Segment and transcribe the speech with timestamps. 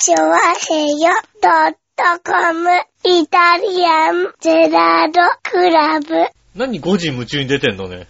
[0.00, 1.08] チョワヘヨ
[1.42, 2.70] ドットコム
[3.02, 6.28] イタリアンゼラードクラブ。
[6.54, 8.06] 何5時夢中に出てんのね。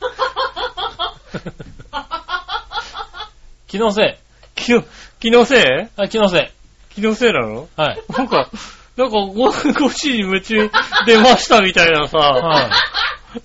[3.66, 4.14] 気のせい。
[4.54, 4.84] 気の、
[5.18, 5.62] 気のせい？
[5.96, 6.48] あ、気のせい。
[6.94, 7.68] 気のせいなの？
[7.76, 8.02] はい。
[8.16, 8.48] なんか、
[8.96, 10.70] なんか 5, 5時に夢中
[11.06, 12.70] 出ましたみたいなさ、は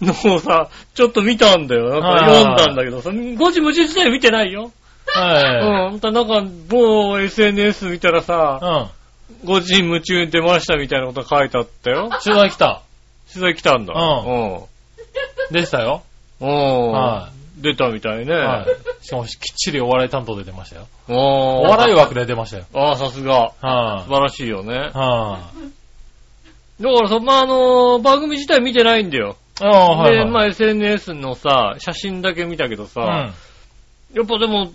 [0.01, 1.89] のをさ、ちょっと見たんだよ。
[1.89, 4.71] なんかはい読んだんだけどさ、5時夢中自体見てないよ。
[5.15, 5.19] い。
[5.19, 5.87] はい。
[5.87, 5.93] うん。
[5.93, 8.91] またなんか、某 SNS 見たらさ、
[9.43, 9.49] うん。
[9.49, 12.09] 5時夢中に出ましたみたいなこと書いてあったよ。
[12.23, 12.81] 取材来た。
[13.31, 13.93] 取材来たんだ。
[13.93, 14.63] うん
[15.51, 16.03] でしたよ。
[16.41, 16.49] うん。
[16.49, 16.91] うん。
[16.91, 18.33] は出たみたいね。
[18.33, 19.05] はい。
[19.05, 20.87] しかもきっちりお笑い担当で出ましたよ。
[21.07, 22.65] おお笑い枠で出ましたよ。
[22.73, 23.53] ああ、さすが。
[23.61, 24.73] は素晴らしいよね。
[24.73, 24.77] い。
[24.77, 25.39] は
[26.79, 29.37] だからさ、まあ、あの、番組自体見てないんだよ。
[29.61, 29.65] い。
[29.65, 30.11] ああ、はい。
[30.11, 34.17] で、はいまあ、SNS のさ、写真だけ見たけどさ、うん。
[34.17, 34.71] やっぱでも、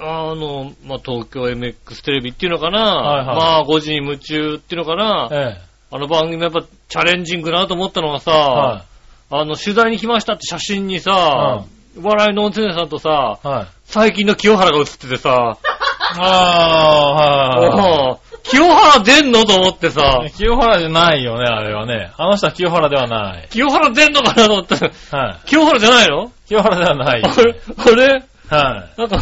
[0.00, 8.34] あの、まあ、東京 MX テレビっていうのかな、はいはいまあ、5時に夢中っていうのかな、えあの番組やっぱチャレンジングだなと思ったのがさ、え。
[8.34, 8.84] は
[9.30, 11.64] あの、取材に来ましたって写真にさ、
[12.00, 13.46] 笑いの温泉さんとさ、い。
[13.46, 13.66] はい。
[13.84, 15.58] 最近の清原が写っててさ、
[16.18, 18.48] ああ、はい。
[18.48, 22.10] 清原出んのと思ってさ、清原じゃないよね、あれはね。
[22.16, 23.48] あの人は清原ではない。
[23.50, 24.74] 清原出んのかなと思って、
[25.14, 25.46] はい。
[25.46, 26.32] 清原じゃないの？
[26.46, 27.22] 清原ではない。
[27.22, 27.54] あれ？
[27.76, 28.24] あれ？
[28.48, 29.00] はい。
[29.00, 29.18] なんか、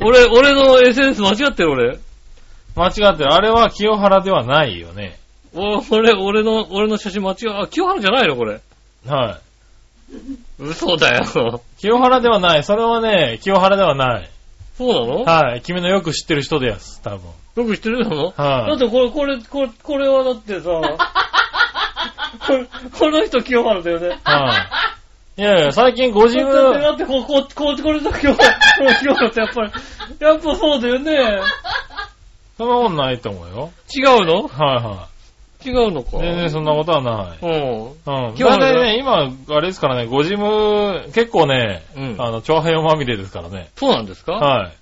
[0.00, 1.98] 俺、俺の SNS 間違ってる俺。
[2.76, 3.32] 間違ってる。
[3.32, 5.18] あれは清原ではないよね。
[5.54, 7.62] お俺、俺の、俺の写真間違う。
[7.62, 8.60] あ、清原じゃないのこれ。
[9.06, 10.12] はい。
[10.58, 11.62] 嘘だよ。
[11.78, 12.64] 清原ではない。
[12.64, 14.30] それはね、清原ではない。
[14.76, 15.24] そうなの？
[15.24, 15.62] はい。
[15.62, 17.20] 君のよく知ってる人です、多分。
[17.56, 18.34] よく知ってるの？
[18.36, 20.68] はいだってこれ、これ、これ、これはだってさ、
[22.46, 24.18] これこの人清原だよね。
[24.24, 24.56] はい。
[25.38, 29.72] いやいや、最近ご自だって、だ、ってこう、こう、こう、これと清原、これ清原ってやっぱり、
[30.18, 31.42] やっぱそうだよね。
[32.56, 33.70] そんなことないと思うよ。
[33.94, 35.16] 違うのはいはい
[35.68, 36.18] 違うのか。
[36.18, 37.38] 全然そんなことはない。
[37.42, 38.28] うん。
[38.28, 38.34] うん。
[38.34, 43.68] 清原大体ね、今、あれですからね、ご自分、結構ね、うんあの、長平まみれですからね。
[43.76, 44.72] そうなんですかはい。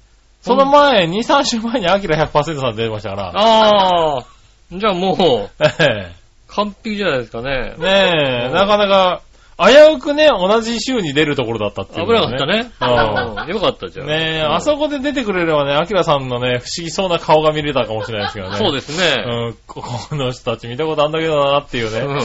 [0.42, 3.32] その前、2、3週前にアキラ100%さん出ましたから。
[3.34, 4.24] ああ。
[4.70, 5.50] じゃあもう、
[5.80, 6.12] え
[6.48, 7.74] 完璧じゃないですかね。。
[7.78, 9.22] ねえ、なかなか、
[9.56, 12.46] 危うくね、同じ週に出るところだったっていう、危なかった。
[12.46, 13.52] ね。
[13.52, 14.06] よかったじゃん。
[14.06, 18.56] ねえ、うんあそこで出てくれればね、アキラさんのね、不思議そうな顔が見れたかもしれないですけどね。
[18.56, 19.24] そうですね。
[19.24, 22.22] うん、こ この人たち見たことあんだけどなっていううんね。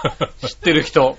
[0.46, 1.18] 知ってる人。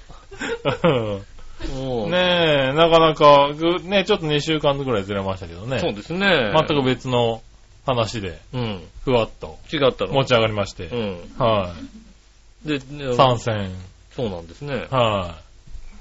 [0.83, 1.25] うん
[1.61, 5.77] うんねえ、なかなか、ぐね、ちょっと2週間ぐらいずれましたけどね。
[5.77, 6.51] そうですね。
[6.55, 7.43] 全く別の
[7.85, 8.83] 話で、うん。
[9.03, 10.13] ふわっと違ったの。
[10.13, 10.85] 持ち上がりまして。
[10.85, 11.19] うん。
[11.37, 11.71] は
[12.65, 12.67] い。
[12.67, 13.71] で、ね参戦。
[14.15, 14.87] そうなんですね。
[14.89, 15.35] は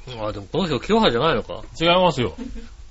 [0.08, 1.62] あ、でもこの人清原じゃないのか。
[1.80, 1.84] い。
[1.84, 2.34] 違いますよ。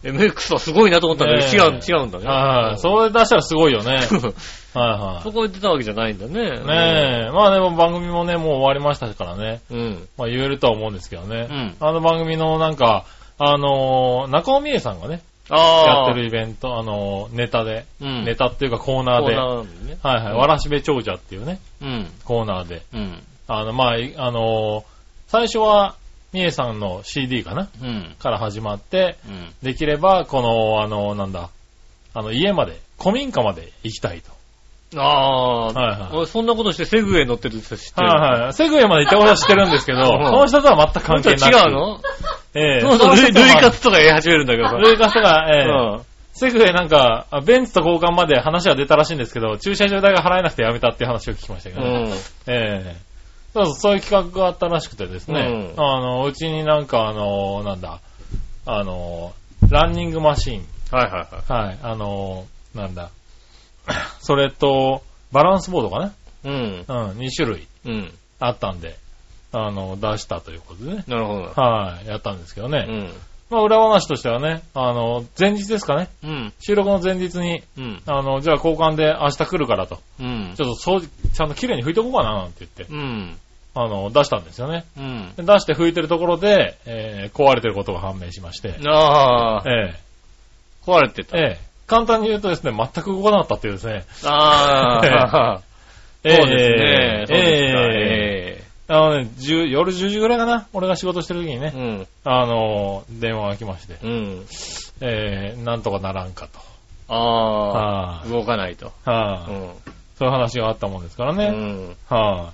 [0.04, 2.26] MX はすごいなと思ったんだけど、違う、ねえ違うんだね。
[2.26, 2.80] はい。
[2.80, 4.00] それ出したらすごいよね。
[4.74, 6.32] はいはそこで出たわけじゃないんだね。
[6.32, 6.36] い。
[6.36, 7.32] ねえ。
[7.32, 9.62] まあでも番組もね、もう終わりましたからね。
[9.70, 10.08] うん。
[10.18, 11.48] まあ言えるとは思うんですけどね。
[11.50, 13.06] うんあの番組のなんか、
[13.38, 15.88] あのー中尾美恵さんがね、ああ。
[15.88, 18.24] やってるイベント、あのーネタで、うん。
[18.24, 19.66] ネタっていうかコーナーで、は
[20.20, 20.24] い。
[20.24, 22.08] はい、わらしべ長者っていうね、うん。
[22.24, 23.24] コーナーで、うん。
[23.48, 24.84] あの、まあ、いあのー
[25.28, 25.96] 最初は、
[26.34, 27.70] みえさんの CD かな？
[27.82, 28.16] うん。
[28.20, 29.54] から始まって、うん。
[29.64, 31.50] できれば、この、あの、なんだ、
[32.14, 34.32] あの、家まで、古民家まで行きたいと。
[35.00, 35.66] ああ。
[35.68, 38.08] はいはい俺そんなことしてセグウェイ乗ってるって知ってる。
[38.08, 38.54] はいはい。
[38.54, 42.00] セグウェイまで行ったことは知ってるんですけど、 うんこの人とは全く関係なく違うの？
[42.56, 43.78] ええ そうそう、ルイルイカツ。
[43.78, 44.76] ツとか言い始めるんだけどさ。
[44.78, 46.02] ルイカツとか、 ええうん。
[46.34, 51.90] セグウェイなんか、あベンツと交換まで話が出たらしいんですけど、駐車場代が払えなくてやめたっていう話を聞きましたけどね。
[51.90, 52.12] うん。
[52.12, 52.16] え
[52.48, 52.96] え
[53.54, 58.00] そうそう、そういう企画があったらしくてですね、うんあの、うちになんかあの、なんだ、
[58.66, 59.34] あの、
[59.70, 63.10] ランニングマシーン、はいはいははい、あの、なんだ、
[64.20, 66.12] それと、バランスボードかない。
[66.46, 66.86] うん。
[66.88, 68.14] うん、2種類うん。
[68.40, 68.98] あったんで、
[69.52, 71.62] あの、出したということでね、なるほど。
[71.62, 72.86] はい、やったんですけどね。
[72.88, 73.14] うん。
[73.50, 76.54] まあ、裏話としてはね、あの、前日ですかね、うん。
[76.60, 78.02] 収録の前日に、うん。
[78.06, 80.54] あの、じゃあ交換で明日来るからと、うん。
[80.56, 83.38] ちょっと掃除、ちゃんと綺麗に拭いとこうかななんて言って、うん。
[83.76, 84.86] あの、出したんですよね。
[84.98, 85.34] うん。
[85.36, 89.96] で出して拭いてるところで、えー壊れてることが判明しまして、ああ、え
[90.86, 91.38] 壊れてた。
[91.38, 94.06] えええ簡単に言うとですね、全く動かなかったっていうですね。
[94.24, 95.62] ああ、
[96.24, 97.26] ええそうですね。
[97.28, 98.29] そうですかええ
[98.92, 102.08] あのね、10夜10時ぐらいかな、俺が仕事してる時にね、えうん。
[102.24, 104.46] あの、電話が来まして、うん。
[105.02, 106.60] えー、なんとかならんかと。
[107.08, 108.92] ああ、は動かないと。
[109.06, 109.70] あ、はあ、うん。
[110.18, 111.50] そういう話があったもんですからうね。
[111.50, 111.96] ん。
[112.08, 112.52] は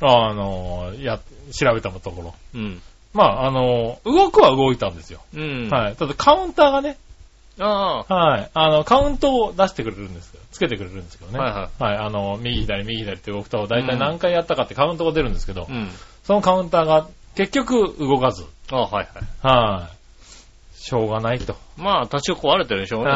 [0.00, 1.20] あ、あの、や、
[1.52, 2.34] 調べたところ。
[2.54, 2.82] うん。
[3.12, 5.20] まあ、あの、動くは動いたんですよ。
[5.34, 5.68] うん。
[5.68, 5.96] はい。
[5.96, 6.96] ただカウンターがね、
[7.60, 8.50] あはい。
[8.52, 10.40] あの、カウントを出してくれるんですよ。
[10.50, 11.38] つけてくれるんですけどね。
[11.38, 11.96] はいははい。
[11.98, 15.72] あの、右左右左って動くと、大体何回やったかってカウントが出るんですけど、あ。
[15.72, 15.90] うん。
[16.24, 19.08] そのカウンターが結局動かず、ああ、はい
[19.42, 19.56] はい。
[19.56, 19.94] はい。
[20.76, 21.56] しょうがないと。
[21.76, 23.10] まあ、多少壊れてるでしょうね。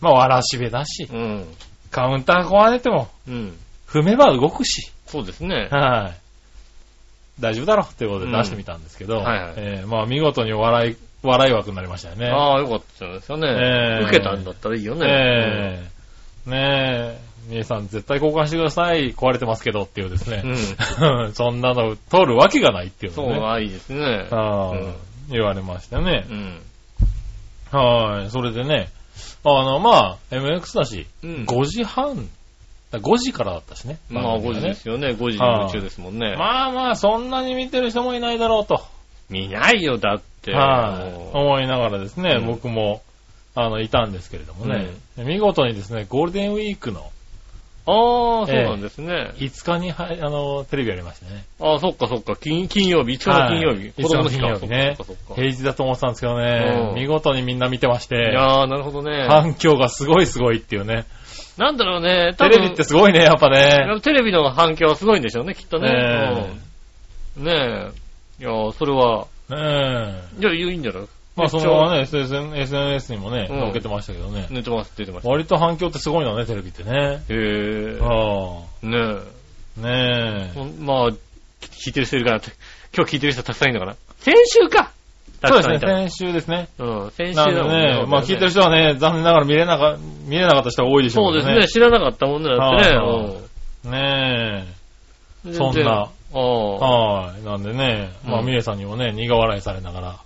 [0.00, 1.46] まあ、わらしべだし、うん。
[1.90, 3.56] カウンター壊れても、うん。
[3.86, 5.68] 踏めば動くし、そうですね。
[5.70, 6.22] はい。
[7.40, 12.26] 大丈夫だろっていうことで出してみたんですけど、うんはいはいえーまあ見事に笑い、笑い枠になりましたよね。
[12.28, 13.48] ああ、よかったですよね。
[13.48, 15.06] ええ受けたんだったらいいよね。
[15.08, 15.88] え
[16.46, 19.12] えねえ、皆さん絶対交換してください。
[19.12, 20.42] 壊れてますけどっていうですね。
[20.44, 21.32] うん。
[21.34, 23.40] そんなの通るわけがないっていうそう、のね。
[23.40, 24.26] ああ、いいですね。
[24.30, 24.94] ああうん
[25.30, 26.34] 言われましたねう。
[26.34, 26.60] ん。
[27.70, 28.30] はい。
[28.30, 28.88] それでね、
[29.44, 32.28] あの、まあ、MX だし、うん5時半、
[32.90, 33.98] だ5時からだったしね。
[34.10, 35.08] まあ、5番組が時ですよね。
[35.08, 36.36] 5時に夢中ですもんね。
[36.36, 38.82] まあまあ、そんなに見てる人もいないだろうと。
[39.32, 40.52] 見ないよ、だって。
[40.52, 41.36] はい。
[41.36, 43.02] 思いながらですね、うん僕も、
[43.54, 47.10] あの、いたんですけれどもね、見事にですね、ゴールデンウィークの
[47.84, 49.32] ああ、そうなんですね。
[49.38, 51.44] 5日には、あの、テレビやりましたね。
[51.60, 52.36] ああ、そっかそっか。
[52.36, 53.80] 金金曜日、5日の金曜日。
[53.80, 59.26] はい子供の日か5日の金曜日ねそっかそっかそっか平日だと思ってたんですけどねう、ん見事にみんな見てましいて、やー、なるほどね。
[59.28, 61.06] 反響がすごいすごいっていうね。
[61.58, 64.00] なんだろうね、多テ分レビってすごいね、やっぱね。
[64.02, 65.90] テレビの反響はすごいんでしょうね、きっとね。
[65.90, 66.46] ね
[67.36, 68.01] うんねえ。
[68.42, 69.54] いやー、それは、え。
[69.54, 69.60] ね
[70.36, 70.40] え。
[70.40, 71.02] じゃあいいんじゃない？
[71.36, 74.48] まあそのままね、SN SNS にもね、うん載っけてましたけどね。
[74.50, 75.28] 寝てますってました。
[75.30, 76.90] 割と反響ってすごいのね、テレビってね。
[76.90, 78.12] へあ
[78.82, 78.86] え。
[78.86, 78.98] ね
[79.78, 79.80] あ。
[79.80, 80.58] ねえ。
[80.58, 81.08] ほんまあ、
[81.60, 82.50] 聞いてる人いるからって、
[82.92, 83.96] 今日聞いてる人たくさんいるのかな？
[84.18, 84.90] 先週か
[85.44, 85.46] え。
[85.46, 86.68] そうですね、先週ですね。
[86.76, 89.96] たうん、先週だもんね、まあ聞いてる人はね、残念ながら見れなか、
[90.26, 92.82] 見れなかった人が多いでしょけどそううですね、知らなかったもんね、だっ
[93.82, 93.96] てね。
[93.96, 94.64] ね
[95.46, 95.52] え。
[95.54, 96.08] そんな。
[96.38, 97.44] はい。
[97.44, 100.16] なんでね、まあ、うんミネさんにもね、苦笑いされながら。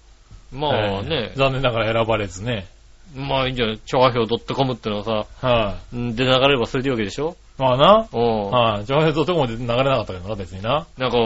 [0.52, 2.66] まあえねー、残念ながら選ばれずね。
[3.14, 3.78] まあいいんじゃない？
[3.86, 7.36] 調和表 .com ってのはさ、はんで流れればそれでいいわけでしょ？
[7.58, 7.62] い。
[7.62, 8.08] まあな。
[8.12, 8.50] うん。
[8.50, 8.84] はい。
[8.84, 10.86] 上平とともで流れなかったけどな、別にな。
[10.98, 11.18] なんか、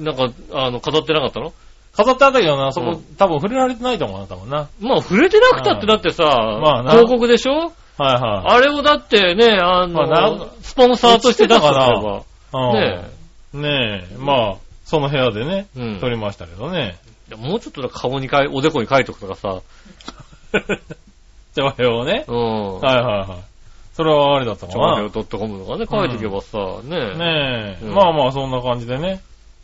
[0.00, 1.52] なんか、あの、飾ってなかったの？
[1.94, 4.68] 飾ってあったけどな、そこ、うん多分触れられてないと思うな、多分な。
[4.80, 7.52] まあ、触れてなくたってだってさ、まあな広告でしょ？
[7.98, 12.24] はいはあれをだってね、あの、まあなスポンサーとして出すとすれば、い。
[12.54, 13.21] うん
[13.52, 14.16] ねねえ。
[14.18, 16.98] まあ、その部屋でね、うん撮りましたけどね。
[17.36, 19.62] もうちょっと顔に書い、おでこに書いとくとかさ、
[21.54, 22.24] 上平をね。
[22.28, 22.80] うん。
[22.80, 23.52] はいはいはい。
[23.94, 24.72] それはあれだったかな。
[24.72, 27.84] 調和表 .com とかね、書いとけばさ、ねねえ。
[27.84, 29.20] うんまあまあ、そんな感じでね。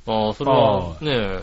[0.07, 1.41] ああ、それはね、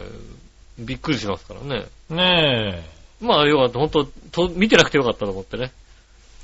[0.79, 1.85] びっくりしますからね。
[2.09, 2.83] ね
[3.21, 3.25] え。
[3.25, 5.71] まあ、要は、ほんと、と見てなくてよかったと思ってね。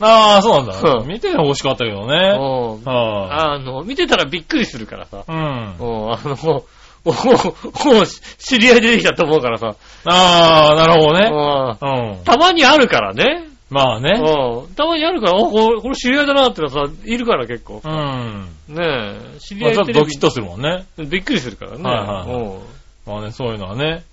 [0.02, 0.94] ああ、そうなんだ。
[1.00, 2.36] うん見てほしかったけどうね。
[2.36, 2.84] ん。
[2.84, 5.20] はあの、見てたらびっくりするからさ。
[5.20, 5.32] い。
[5.32, 5.38] うん。
[5.38, 6.66] うん、あの、も
[7.06, 8.08] う、もう、
[8.38, 9.76] 知り合い出てきたと思うからさ。
[10.06, 11.30] ああ、なるほどね。
[11.32, 12.24] うんうん。
[12.24, 13.46] たまにあるからね。
[13.70, 14.20] うまあね。
[14.20, 14.76] ん。
[14.76, 17.88] たまにあるから、お、これこれ知り合いだなってのさ、いるから結構う。
[17.88, 18.50] ん。
[18.68, 20.86] ねえ、知りまあ合いテレビちょっとドキッとするもんね。
[20.98, 21.84] びっくりするからね。
[21.84, 22.60] はいはいはいうん
[23.04, 24.04] まあね、そういうのはね。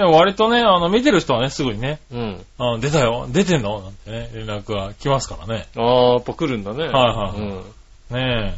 [0.00, 2.46] でも割とね、あの、見てる人はね、すぐにね、うん。
[2.56, 3.82] あの出たよ、出てんの？
[3.82, 5.66] なんてね、連絡が来ますからね。
[5.76, 6.84] ああ、やっぱ来るんだね。
[6.84, 8.16] はいはいうん。
[8.16, 8.56] ね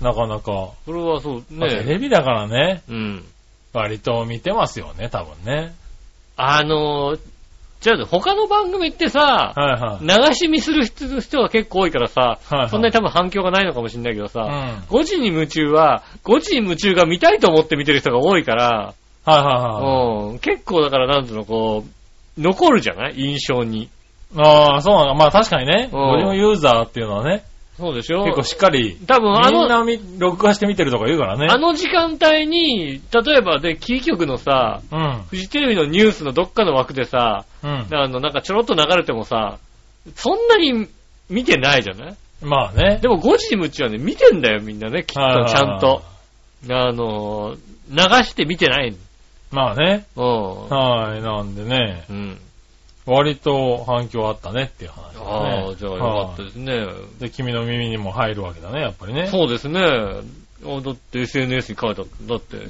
[0.00, 0.04] え。
[0.04, 0.42] なかなか。
[0.44, 3.24] これはそう、まあテねレビだからね、うん。
[3.72, 5.74] 割と見てますよね、多分ね。
[6.36, 7.20] あのー、
[7.80, 10.28] じゃあ、他の番組ってさ、はいはい。
[10.28, 18.94] 流し見する人人が結構多いからさ、はいはいそんなに多分反響がないのかもしれないけどさ、うん5時に夢中は、5時に夢中が見たいと思って見てる人が多いから、
[19.30, 20.32] はいはいはい。
[20.32, 23.14] うん、結構だからなんつうの、こう、残るじゃない？
[23.16, 23.88] 印象に。
[24.36, 25.14] ああ、そうなの。
[25.14, 27.42] まあ確かにね、うんゴリユーザーっていうのはね、
[27.76, 28.24] そうでしょ？
[28.24, 31.46] 結構しっかり、多分あの、みんな見録画して見てるとか言うからね。
[31.50, 35.22] あの時間帯に、例えばで、キー局のさ、うん。
[35.30, 37.86] フジテレビのニュースのどっかの枠でさ、うん。
[37.92, 39.58] あの、なんかちょろっと流れてもさ、
[40.14, 40.86] そんなに
[41.28, 42.16] 見てないじゃない？
[42.42, 42.98] まあね。
[43.02, 46.02] でも5時に夢中はね、見てんだよみんなね、きっと、はいはいはいちゃんと。。
[46.68, 47.56] あの、
[47.90, 48.94] 流して見てない。
[49.50, 50.06] まあね。
[50.16, 50.68] うん。
[50.68, 51.22] はい。
[51.22, 52.40] なんでね、うん。
[53.06, 55.72] 割と反響あったねっていう話だあね。
[55.72, 56.86] あ、じゃあよかったですね。
[57.18, 59.26] で、君の耳にも入るわけだね、やっぱりね。
[59.26, 59.80] そうですね。
[59.82, 62.34] あだって SNS に書いてあった。
[62.34, 62.68] だって、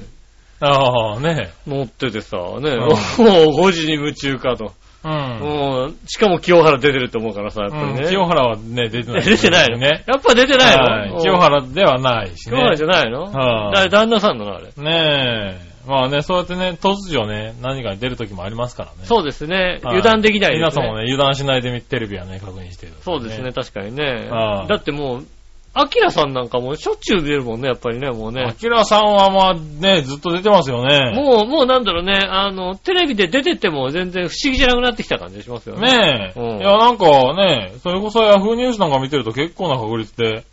[0.61, 1.51] ああ、ね。
[1.67, 4.73] 載っててさ、ね、ん もう5時に夢中かと。
[5.03, 5.11] うん。
[5.11, 8.01] もう、しかも清原出てると思うからさ、やっぱりね。
[8.01, 9.23] うん清原はね、出てない。
[9.23, 9.77] 出てないの？
[9.77, 10.03] ね。
[10.07, 12.55] やっぱ出てないの、はい清原ではないしね。
[12.55, 13.23] 清原じゃないの？
[13.23, 14.65] はいだ旦那さんなのあれ。
[14.77, 15.71] ねえ。
[15.87, 18.97] まあね、そうやってね、突如ね、何か出る時もありますからね。
[19.05, 19.79] そうですね。
[19.83, 20.59] はい油断できないですね。
[20.59, 23.51] 皆さんもね、油断しないでテレビはね、確認してる、そうですね、。
[23.51, 24.67] 確かにねはい。
[24.67, 25.25] だってもう、
[25.73, 28.53] アキラさんなんかもうしょっちゅう出るもんね、やっぱりね、もうねア。
[28.53, 31.13] キラさんはまあね、ずっと出てますよね。
[31.15, 35.97] もう、もうなんだろうね、あの、テレビで出てっても全然不思議じゃなくなってきた感じがしますよね。
[35.97, 36.39] ねえ。
[36.39, 40.43] うんいや、なんかね、それこそヤフーニュースなんか見てると結構な確率で、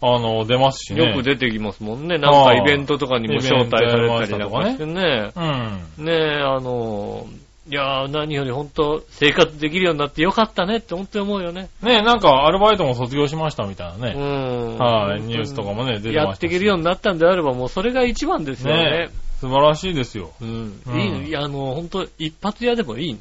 [0.00, 1.04] あの、出ますしね。
[1.10, 2.18] よく出てきますもんね。
[2.18, 5.30] なんかイベントとかにも招待されたりなんかしてね。
[5.36, 6.04] うん。
[6.04, 7.26] ねえ、あの、
[7.72, 11.70] いやー、何より本当生活できるようになってよかったねって本当に思うよね。
[11.82, 14.12] ねえ、なんかアルバイトも卒業しましたみたいなうね。
[14.12, 14.76] ん。
[14.76, 19.08] はい、ニュースとかもね、出てましたしやっていけるようになったんであれば、もうそれが一番ですよねね。
[19.40, 20.32] 素晴らしいですよ。
[20.42, 20.82] うん。
[20.86, 23.18] うんいいのいや、あの、本当一発屋でもいい。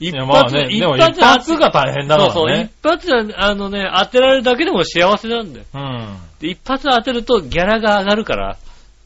[0.00, 2.34] 一いや、まあね、でも一発が大変だからね。
[2.34, 5.66] そうそう、一発は、あのね、当てられるだけでも幸せなんだよ。
[5.72, 6.16] うん。
[6.40, 8.56] で一発当てるとギャラが上がるから、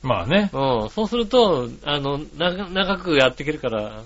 [0.02, 0.48] まあね。
[0.54, 4.02] うん、そうすると、あの、長長くやっていけるから、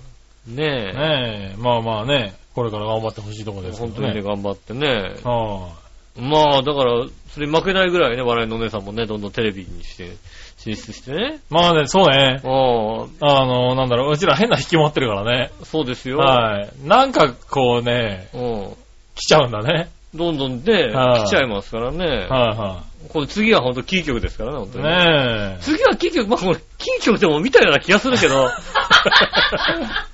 [0.47, 4.21] ねえ、ねえ、まあまあね、これから頑張ってほしいところですけど本当にね、ね。
[4.21, 5.15] 頑張ってね。
[5.23, 5.69] は
[6.17, 10.11] まあ、だから、それ負けないぐらいね、笑いのお姉さんもね、どんどんテレビにして、
[10.57, 11.35] 進出してね。
[11.37, 11.39] い。
[11.49, 12.41] まあね、そうね。
[12.43, 15.51] ああの、なんだろう、うちら変な引き持ってるからね。
[15.61, 16.17] あ、そうですよ。
[16.17, 16.87] はい。
[16.87, 18.75] なんかこうね、うん。
[19.15, 19.89] 来ちゃうんだね。
[20.13, 22.05] どんどんね、はい来ちゃいますからね。
[22.05, 24.81] はいはこれ次は本当キー局ですからね、本当い。
[24.83, 24.87] に。
[24.89, 25.61] ねえ。
[25.61, 28.49] 次はキー局、まあこれ、キー局でも見たような気がするけど、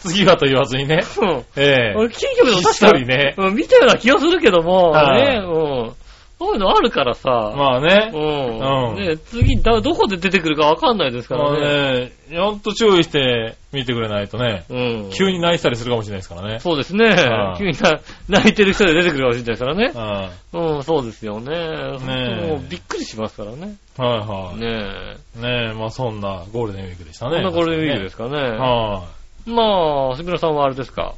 [0.00, 1.00] 次はと言わずにね。
[1.20, 1.44] うん。
[1.56, 5.92] ええ俺、キー局でも確か一人ねうん、見たような気がするけども、はいね、うん。
[6.40, 8.10] そういうのあるからさ、まあね。
[8.14, 8.92] うん。
[8.92, 12.12] うんね、次だ、どこで出てくるかわかんないですかまあらね。
[12.30, 14.74] ね、ほんと注意して見てくれないとね、う
[15.08, 15.10] ん。
[15.10, 16.58] 急に泣いてたりするかもしれないですからね。
[16.60, 17.56] そうですねは。
[17.56, 19.92] い急にな泣いてる人で出てくるかもしれないですからね。
[19.94, 21.54] はうん、そうですよね。
[21.98, 23.74] 本当えもうびっくりしますからね。
[23.98, 24.58] いはい。
[24.58, 25.42] ねえ。
[25.42, 27.32] ねえ、まあそんなゴールデンウィークでしたね。
[27.34, 28.38] こんなゴールデンウィークですかね。
[28.38, 29.04] は
[29.50, 31.14] まあ、杉村さんはあれですか？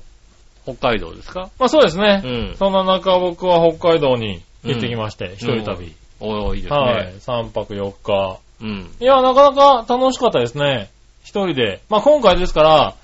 [0.64, 1.40] 北海道ですか？
[1.42, 1.44] い。
[1.58, 2.22] まあそうですね。
[2.24, 2.56] うん。
[2.56, 5.92] そんな中僕は北海道に行ってきまして、一人旅。
[6.20, 7.14] おーいいですはいね。。
[7.18, 8.38] 3泊4日。
[8.60, 8.90] うん。
[9.00, 10.88] いや、なかなか楽しかったですね。
[11.24, 11.80] 一人で。
[11.88, 12.94] まあ今回ですから、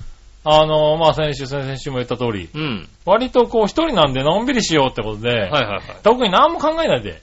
[0.44, 2.88] あの、まあ先週、先々週も言った通り、うん。
[3.04, 5.82] 割とこう一人なんでのんびりしようってことで、はいはいはい。
[6.04, 7.20] 特に何も考えないで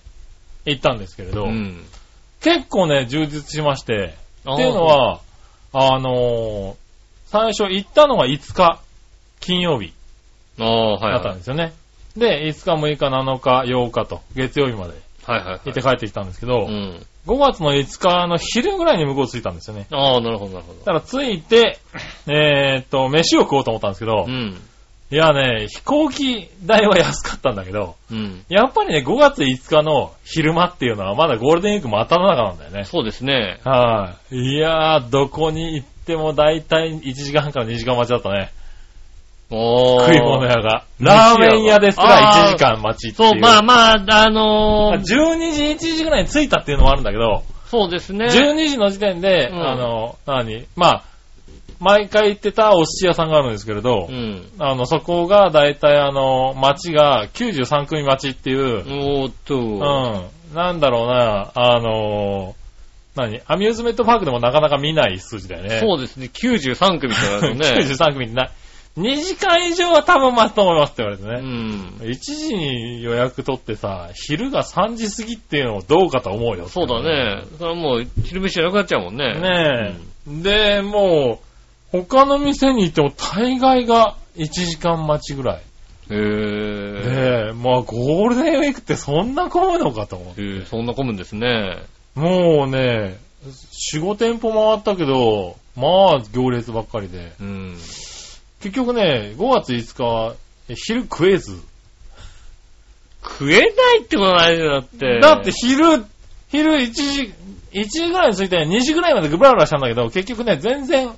[0.65, 1.85] 行ったんですけれど、うん。
[2.41, 4.15] 結構ね、充実しまして、
[4.51, 5.21] っていうの、は、
[5.71, 6.84] あのー
[7.35, 8.79] 最初行ったのが5日、
[9.41, 9.91] 金曜日
[10.57, 11.35] ああ、はいだったはい。
[11.35, 11.73] んですよね。
[12.15, 14.93] で、5日、6日、7日、8日と、月曜日まで
[15.25, 15.59] はいはいはい。
[15.65, 17.05] 行って帰ってきたんですけど、うん。
[17.27, 19.85] 5月の5日の昼ぐらいに向こう着いたんですよね。
[19.91, 21.77] ああ、なるほどなるほだから着いて、
[22.27, 24.25] えーっと、飯を食おうと思ったんですけどど。
[24.27, 24.61] う、ん。
[25.11, 28.45] いやね、飛行機代は安かったんだけど、うん。
[28.49, 32.85] やっぱりね、5月5日の昼間っていうのはまだゴールデンウィーク真っ只中なんだよね。
[32.85, 33.59] そうですね。
[33.65, 34.35] はい。
[34.35, 38.51] いやー、どこに行っても大体1時間半から2時間待ちだったね。
[39.51, 40.05] おー。
[40.05, 40.85] 食い物屋が。
[40.99, 43.31] ラーメン屋ですら1時間待ちっていう。
[43.31, 48.27] そう、まあまあ、あのー、12時、1時ぐらいに着いたっていうのもあるんだけど、そうですね。
[48.27, 50.65] 12時の時点で、うんあの、何？
[50.75, 51.03] まあ、
[51.79, 54.49] 毎回行ってたお寿司屋さんがあるんですけれど、うん。
[54.59, 59.55] あの、そこが大体あの、町が93組町っていう、おーっと。
[59.57, 62.55] うん、なんだろうな、あの、
[63.15, 63.41] 何？
[63.45, 65.79] アミューズメントパークでもなかなか見ない数字だよね。
[65.79, 66.29] そうですね。
[66.33, 67.69] 93 組ってなるとね。
[67.81, 68.51] 93組ってない。
[68.97, 71.41] 2時間以上は多分待つと思いますって言われてうね。
[71.41, 71.97] ん。
[71.99, 76.69] 1時に予約取ってさ、昼が3時過ぎっていうのもどうかと思うよ。
[76.69, 77.43] そうだね。
[77.57, 79.33] それはもう、昼飯じゃなくなっちゃうもんね。
[79.33, 79.95] ね
[80.29, 80.79] え。
[80.79, 81.39] で、も
[81.91, 85.61] う、他の店に行っても大概が1時間待ちぐらい。
[86.11, 90.65] へぇで、まあゴールデンウィークってそんな混むのかと思って。
[90.65, 91.77] そんな混むんですね。
[92.15, 93.17] もうね、
[93.93, 97.33] 4、5店舗回ったけど、まあ行列ばっかりで。
[97.39, 97.77] うん。
[98.61, 100.35] 結局ね、5月5日は
[100.69, 101.61] 昼食えず。
[103.21, 105.19] 食えないってことないよ、だって。
[105.19, 106.05] だって昼、
[106.49, 107.33] 昼1時、
[107.73, 111.11] 1時ぐらいに着いて2時ぐらいまでグブラグラしたんだけど、結局ね、全然、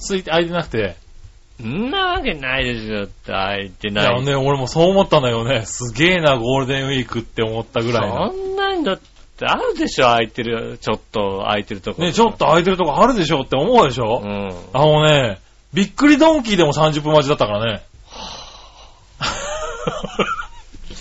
[0.00, 0.96] 空いて、空いてなくて。
[1.62, 4.24] んなわけないでしょ、だって空いていやない。
[4.24, 5.66] ね、俺もそう思ったんだよね。
[5.66, 8.32] すげえな、ゴールデンウィークって思ったぐらいの。
[8.32, 9.00] そんなんだっ
[9.38, 12.02] てあるでしょ、空いてる、ちょっと空いてるとこ。
[12.02, 14.52] ね、ちょっと空いてるとこあるでしょって思うでしょ、うん。
[14.72, 15.38] あのね、
[15.72, 17.82] びっくりドンキーでも30分待ちだったからね。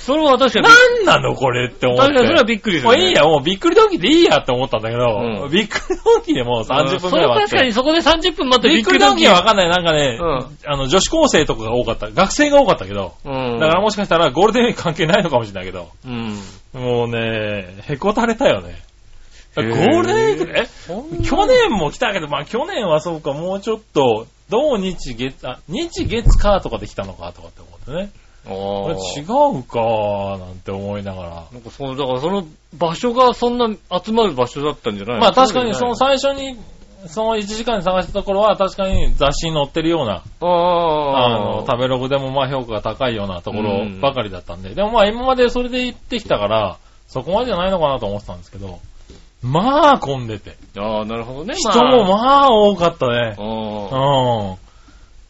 [0.07, 0.65] それは確かに。
[1.05, 2.13] なんなのこれって思って。
[2.13, 2.97] 確かにそれはびっくりする、ね。
[2.97, 7.47] もういいや、もうびっくりドンキーでいいやって思ったんだけど、うんびっくりドンキーでもう30分くらい待って。
[7.49, 9.69] それ確かにそこで30分待ってびっくりドンキーはわかんない。
[9.69, 12.09] なんかね、うんあの、女子高生とかが多かった。
[12.09, 13.15] 学生が多かったけど。
[13.25, 13.59] うん。
[13.59, 15.89] だからもしかしたらゴールデンウィーク関係ないのかもしれないけど。
[16.77, 16.83] うん。
[16.83, 18.75] もうね、へこたれたよね。
[19.55, 20.67] ゴへーールデンウィークで、
[21.21, 28.11] え去年も来たけど、まあ去年はそうか、もうちょっと、土日月、あ、日月火とかで来たのかとかって思ってね。
[28.47, 29.59] 違う。
[29.59, 31.29] うかなんて思いながら。
[31.51, 32.45] なんかその、だからその
[32.77, 33.67] 場所がそんな
[34.03, 36.17] 集まる場所だったんじゃないまあ確かにその際。
[36.19, 36.57] 最初に、
[37.07, 48.79] その1時間に探したところは確かに雑誌に載ってるような、あの、食べログでもまあ評価が高いようなところばかりだったんで、でもまあ今までそれで行ってきたから、そこまでじゃないのかなと思ってたんですけど、
[49.41, 50.57] まあ混んでて。
[50.77, 51.55] ああ、なるほどね。
[51.55, 53.35] 人もまあ多かったね。
[53.37, 53.41] あ。
[53.41, 54.57] うん。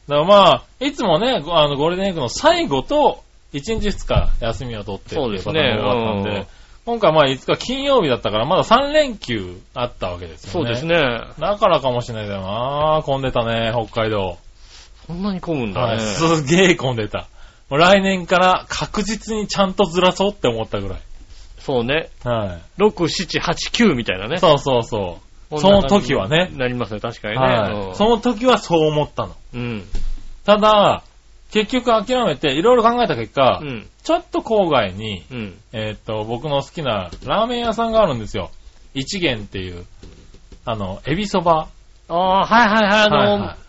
[0.07, 6.56] だからまあ、いつもね、あの、ゴールデンウィークの最後と、1日2日休みを取ってっていうパターンが多かったんで、そうですね
[6.87, 10.53] 今回まあ5日金曜日だったから、まだ3連休あったわけですよね。
[10.53, 10.85] そうです。
[10.85, 10.95] ね。
[11.37, 14.37] だからかもしれないけどな混んでたね、北海道。
[15.05, 16.03] そんなに混むんだはい、ね。
[16.03, 17.27] すげえ混んでた。
[17.69, 20.99] もう来年から確実にちゃんとずらそうって思ったぐらい。
[21.59, 22.07] そうね。
[22.23, 22.81] はい。
[22.81, 24.37] 6、7、8、9みたいなね。
[24.37, 25.19] そうそうそ
[25.51, 25.59] う。
[25.59, 26.49] その時はね。
[26.53, 27.39] なりますね、確かにね。
[27.39, 27.95] はい。
[27.95, 29.35] その時はそう思ったの。
[29.55, 29.61] うん。
[29.61, 29.83] うん。
[30.45, 31.03] ただ、
[31.51, 33.87] 結局諦めていろいろ考えた結果、うん。
[34.03, 35.57] ちょっと郊外に、うん。
[35.73, 38.51] えーっと、僕の好きなラーメン屋さんがあるんですよ。
[38.93, 39.85] 一元っていう、
[40.65, 41.69] あの、エビそば。
[42.09, 43.05] ああ、はいはいはい。
[43.05, 43.67] あの、はいはい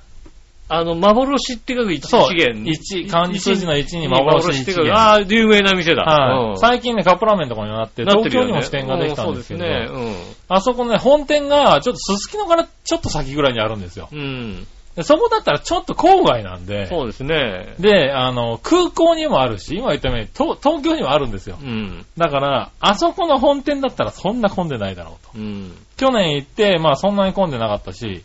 [0.71, 2.63] あの、幻って書く一元。
[2.67, 4.83] 一漢字数字の一に幻幻って書く。
[4.83, 6.03] 一元ああ、有名な店だ。
[6.03, 6.59] うんはい。
[6.59, 10.35] 最近ね、カップラーメンとかになって、東京にも支店ができたんですけど、うんそうですね。
[10.49, 14.11] あそこのね、本店が、ちょっとすすきのからちょっと先ぐらいにあるんですよ。
[14.13, 14.67] うん。
[15.03, 17.75] そこだったらちょっと郊外なんで、そうですね。
[17.79, 21.65] で、あの、空港にもあるし、今言ったように、東東京にもあるんですよう。
[21.65, 22.07] ん。
[22.17, 25.39] だから、あそこの本店だったらそんな混んでないだろうと。
[25.39, 25.73] うん。
[25.97, 28.25] 去年行って、まあそんなに混んでなかったし、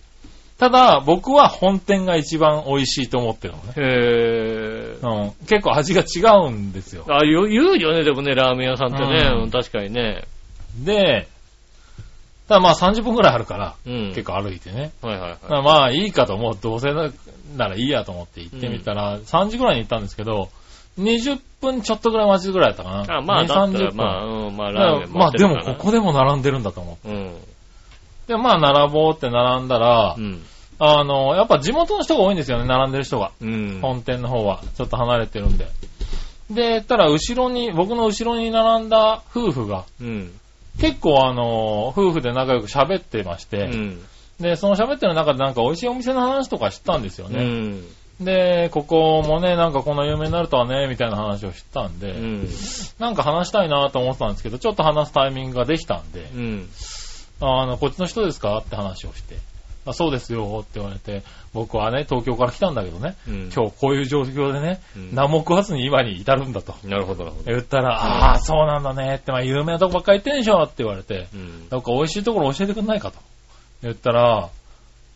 [0.57, 3.73] ただ、僕は本店が一番美味しいと思ってるのね。
[3.75, 5.07] へー。
[5.07, 5.31] うん。
[5.47, 7.05] 結構味が違うんですよ。
[7.09, 9.29] あ、言うよね、でもね、ラーメン屋さんってね。
[9.33, 10.23] うんうん確かにね。
[10.79, 11.27] で、
[12.47, 14.07] ただまあ30分くらいあるから、うん。
[14.09, 14.91] 結構歩いてね。
[15.01, 15.39] はいはいはい。
[15.50, 16.57] まあまあいいかと思う。
[16.59, 20.50] どうせならいいやと思って行ってみたら、3時ぐらいに行ったんですけど、
[21.00, 23.17] 20分ちょっとぐらい待ちぐらいだったかな。
[23.17, 23.97] あ、まあ、2だったら、30分。
[23.97, 25.85] まあ、うん、まあ、ラーメンまあでもここ。
[25.85, 27.09] こでも並んでるんだと思う。
[27.09, 27.35] うん。
[28.27, 30.43] で、まあ並ぼうって並んだら、うん。
[30.79, 33.31] あの、やっぱ地元の人が多いんですよね、並んでる人が。
[33.41, 33.79] うん。
[33.81, 34.62] 本店の方は。
[34.75, 35.67] ちょっと離れてるんで。
[36.50, 40.31] で、たら後ろに、僕の後ろに並んだ夫婦が、うん。
[40.79, 43.99] 結構あの、夫婦で仲良く喋ってましうて、ん。
[44.39, 47.43] で、その喋ってる中でなんか美味しいお店の話とか知ったんですようね。
[47.45, 47.83] ん。
[48.19, 52.49] で、ここもね、なんかこんな有名になるとはね、みたいな話を知ったんで、うん。
[52.99, 56.69] なんか話したいなと思ってたんですけど、ちょっと話すタイミングができたんで、うん。
[57.41, 58.57] あの、こっちの人ですか？
[58.57, 59.38] って話をして、
[59.86, 63.52] あそうですよって言われて、僕はね、東京から来たんだけどね、うん。
[63.54, 66.76] 今日こういう状況でね、うん何も食わずに今に至るんだと。
[66.86, 67.52] なるほど、なるほど。
[67.52, 71.67] 言ったら、ああ、そうなんだねって、まあ有名なとこばっかり行ってんでしょって言われて、うん。
[71.69, 73.19] なんか美味しいところ教えてくんないかと。
[73.82, 74.50] 言ったら、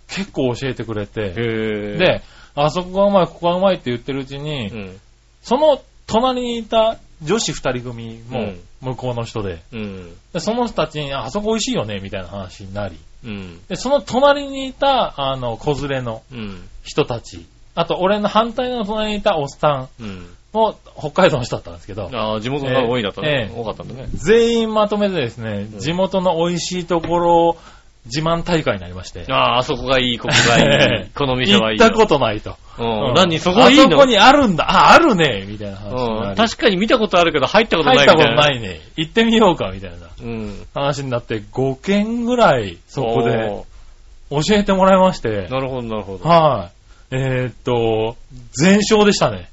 [0.08, 2.22] 結構教えてくれて、で、
[2.56, 5.00] あそこがうまい、ここがうまいって言ってるうちに、うん。
[5.42, 10.14] その隣にいた女子二人組もうん向こうの人で、うん。
[10.34, 13.60] でその人たちに、ああそこ美味しいよね、みたいな話になり、うん。
[13.68, 16.68] で、その隣にいた、あの、子連れのうん。
[16.84, 20.28] 人たち、あと俺の反対の隣にいたおっさんうん。
[20.54, 23.50] も北海道の人だったんですけど、ああ、地元が多いだったね。
[23.52, 24.08] ええ多かったんだね。
[24.14, 27.58] 全員まとめてですね、うん地元の美味しいところ
[28.08, 31.06] 自慢大会になりまして、ああ、あそこがいい、ここがいい。
[31.16, 31.86] この店はいいよ。
[31.86, 32.56] 行ったことないと。
[32.80, 33.08] うん。
[33.10, 33.84] うん何そこいいの？
[33.88, 34.66] あそこにあるんだ。
[34.70, 36.30] あ、あるねみたいな話うん。
[36.32, 38.24] り確かに見たことあるけど入ったことないみたいな。
[38.24, 38.82] 入ったことないね。
[38.96, 40.66] 行ってみようか、みたいなうん。
[40.74, 43.64] 話になって、5件ぐらいそこで
[44.30, 45.50] お教えてもらいましてー。
[45.50, 46.28] なるほど、なるほど。
[46.28, 46.70] は
[47.12, 47.16] い。
[47.16, 48.18] えーっと、
[48.52, 49.50] 全勝でしたね。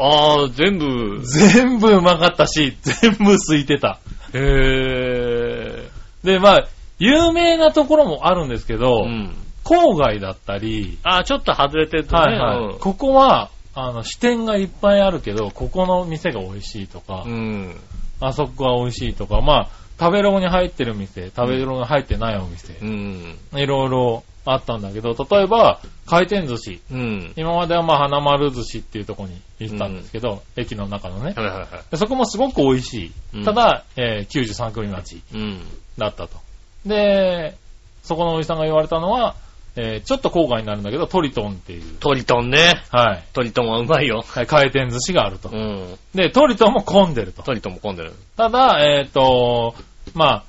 [0.00, 1.20] ああ、全部。
[1.24, 3.98] 全部うまかったし、全部空いてた。
[4.34, 5.88] へえ。
[6.24, 6.66] で、まあ、
[6.98, 9.34] 有名なところもあるんですけど、うん。
[9.64, 12.22] 郊外だったり、ああ、ちょっと外れてるとね。
[12.22, 12.78] はいはい。
[12.78, 17.76] ここは、あの、支店がいっぱいあるけど、ここの店が美味しいとか、うん。
[18.20, 19.68] あそこが美味しいとか、まあ、
[20.00, 23.38] 食べログに入ってる店、食べログに入ってないお店、うん。
[23.54, 26.80] いろいろあったんだけど、例えば、回転寿司。
[26.90, 27.32] うん。
[27.36, 31.34] 今まではまあ、花丸寿司っていうところに行ったんですけど、駅の中のね。
[31.36, 31.68] はいはいはい。
[31.90, 33.44] でそこもすごく美味しうんい。
[33.44, 35.60] ただ、えー93組待ちうん。
[35.98, 36.47] だったと。
[36.86, 37.56] で、
[38.02, 39.34] そこのおじさんが言われたのは、
[39.76, 42.82] えーちょっと郊外になるんだけど、トリトンっていう、トリトンね。
[42.90, 43.24] はい。
[43.32, 44.24] トリトンはうまいよ。
[44.26, 45.56] はい回転寿司があるとう。
[45.56, 45.98] ん。
[46.14, 47.42] で、トリトンも混んでると。
[47.42, 48.12] トリトンも混んでる。
[48.36, 49.74] ただ、えっ、と、
[50.14, 50.44] まあ、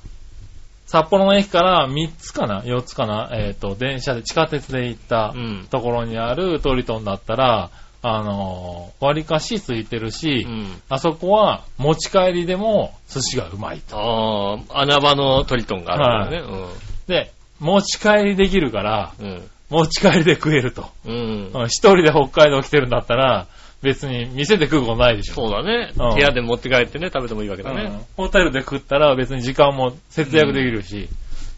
[0.86, 5.66] 札幌の駅から3つかな ?4 つかなえっ、と、電車で、地下鉄で行ったうん。
[5.70, 7.70] ところにあるトリトンだったら、
[8.02, 10.82] あのー割かしついてるし、うん。
[10.88, 13.96] あそこは持ち帰りでも寿司がうまいと。
[13.96, 16.68] ああ、穴場のトリトンがあるからね。
[17.06, 19.42] で、持ち帰りできるから、うん。
[19.70, 20.88] 持ち帰りで食えると。
[21.06, 21.50] うん。
[21.54, 23.46] うん一人で北海道来てるんだったら、
[23.82, 25.34] 別に店で食うことないでしょ。
[25.34, 25.92] そうだね。
[25.96, 28.00] うん部屋で持って帰ってね、食べてもいいわけだうんね。
[28.16, 31.08] ホテルで食ったら別に時間も節約できるし、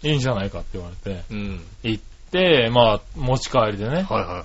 [0.02, 1.64] いいんじゃないかって言われて、うん。
[1.82, 4.44] 行って、まあ、持ち帰りでね、はいは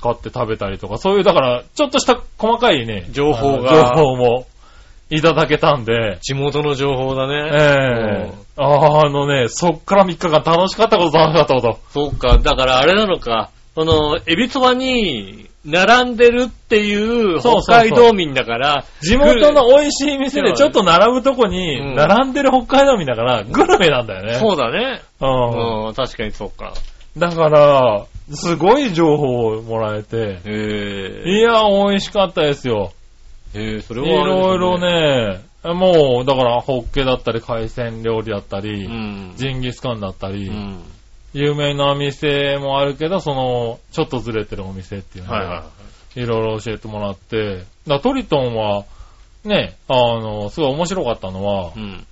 [0.00, 4.46] 買って食べたりとか、そういう、だから、ちょっとした細かいね、情報が情報も
[5.10, 8.30] いただけたんでい。、地元の情報だえね。
[8.30, 11.78] えああのね、そっから3日間楽しかったこと楽しかったこと。
[11.90, 24.34] そうか、だからあれなのか、その、エビそばに、並んでるっていうそうそうそう北海道民だから、地元の美味しい店でちょっと並ぶとこにうん並んでる北海道民だから、グルメなんだよね。
[24.36, 25.02] そうだね。
[25.20, 25.86] うん。
[25.88, 26.72] うん、確かにそうか。
[27.16, 31.38] だから、すごい情報をもらえて、へえ。
[31.38, 32.92] いや、美味しかったですよ。
[33.54, 34.48] へえ、それいはあれですね。
[34.48, 39.32] ろいろね、もう、だから、ホッケだったり、海鮮料理だったり、うん。
[39.36, 40.82] ジンギスカンだったり、うん。
[41.32, 45.64] 有名な店もあるけど、その、ちょっとずれてるお店っていうのはいは
[46.14, 48.84] で、いろいろ教えてもらって、だトリトンは、
[49.44, 51.72] ね、あの、すごい面白かったのはい。
[51.76, 52.06] う、ん。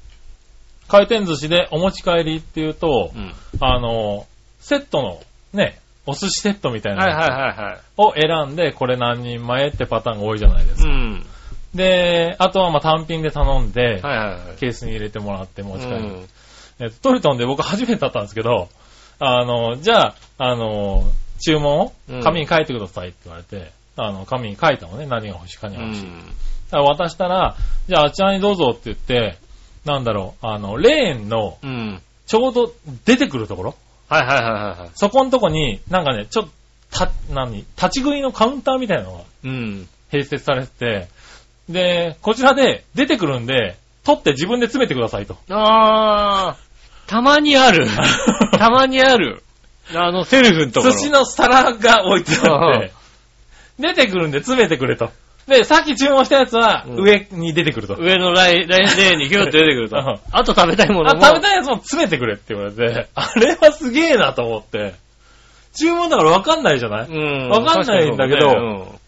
[0.89, 3.33] 回転寿司でお持ち帰りっていうと、うん。
[3.61, 4.27] あの、
[4.61, 5.21] セットの、
[5.53, 7.79] ね、お寿司セットみたいはいはいなはいはい。
[7.97, 10.89] を選んで、これ何人前ってパターンが多いじゃないですか。
[10.89, 11.27] うん。
[11.75, 14.57] で、あとはまあ単品で頼んで、はいはいはい。
[14.59, 15.97] ケースに入れてもらって持ち帰る。
[15.97, 16.29] うん
[16.79, 18.69] えっと、トリトンで僕初めてだったんですけど、
[19.19, 21.05] あの、じゃあ、あの、
[21.45, 26.03] 注文をうん紙に書いてくださいって言われて、あの、紙に書いたのね、何が欲しいかに欲しい。
[26.05, 26.19] ん。
[26.71, 27.57] だから渡したら、
[27.89, 29.39] じゃああちらにどうぞって言って、
[29.87, 32.03] なんだろう、あの、レーンのうん。
[32.27, 32.73] ちょうど
[33.05, 33.75] 出てくるところ
[34.09, 34.91] はいはいはいはいはい。
[34.95, 36.51] そこのとこに、なんかね、ちょっと、
[36.91, 37.57] た、何？
[37.57, 39.89] 立ち食いのカウンターみたいなのがうん。
[40.13, 41.09] 併設されてて、
[41.69, 45.37] で、こちらで出てくるんで、取って自分で詰めてくださいと。
[45.51, 47.89] あー、たまにある。
[48.57, 49.43] たまにある。
[49.95, 50.93] あの、セルフのところ。
[50.93, 52.93] 寿司の皿が置いてあっうんて、
[53.79, 55.11] 出てくるんで詰めてくれと。
[55.47, 57.95] で、さっき注文したやつはうん上に出てくると。
[57.95, 60.19] 上のライン、ラインレーンにヒューッと出てくるとうん。
[60.33, 61.25] あと食べたいものあ、も。
[61.25, 64.95] 食べたいやつも詰めてくれって言われて、 あれはすげえなと思って。
[65.75, 67.49] 注文だからわかんないじゃない、うん。
[67.49, 68.99] わかんないんだけど確かにそうね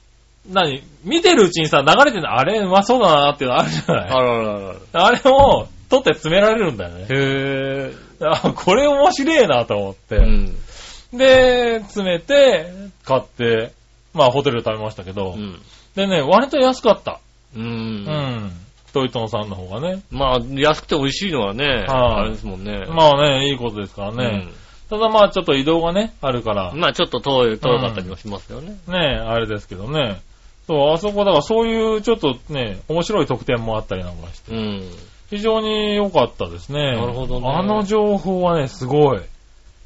[0.50, 0.82] 何？
[1.04, 3.96] 見てるうちにさ、流れてるの、あれうまそうだなっていうのあるじゃうん。
[3.98, 4.10] ない？
[4.10, 4.60] あららら
[4.92, 5.06] ら。
[5.06, 7.06] あれを取って詰められるんだよね。
[7.10, 10.16] へあ、これ面白いなと思って。
[10.16, 11.18] ぇうん。
[11.18, 12.70] で、詰めて、
[13.04, 13.72] 買って、
[14.14, 15.60] まあホテルで食べましたけど、うん。
[15.98, 17.18] でね、割と安かった。
[17.56, 17.58] う。
[17.58, 18.52] うんん。
[18.92, 20.00] トイトンさんの方がね。
[20.12, 22.86] まあ、安くて美味しいのはね、あれですもんね。
[22.88, 24.46] まあね、いいことですからね。
[24.88, 26.80] ただまあちょっと移動がね、あるから、うん。
[26.80, 28.78] まあ、ちょっと遠い、遠かったりもしますよね。
[28.86, 30.20] ね、あれですけどね。
[30.68, 34.82] そう、あそこだからそういうちょっとね、面白い特典もあったりなんかして、うん。
[35.30, 36.92] 非常に良かったですね。
[36.94, 39.20] なるほどねあの情報はね、すごい。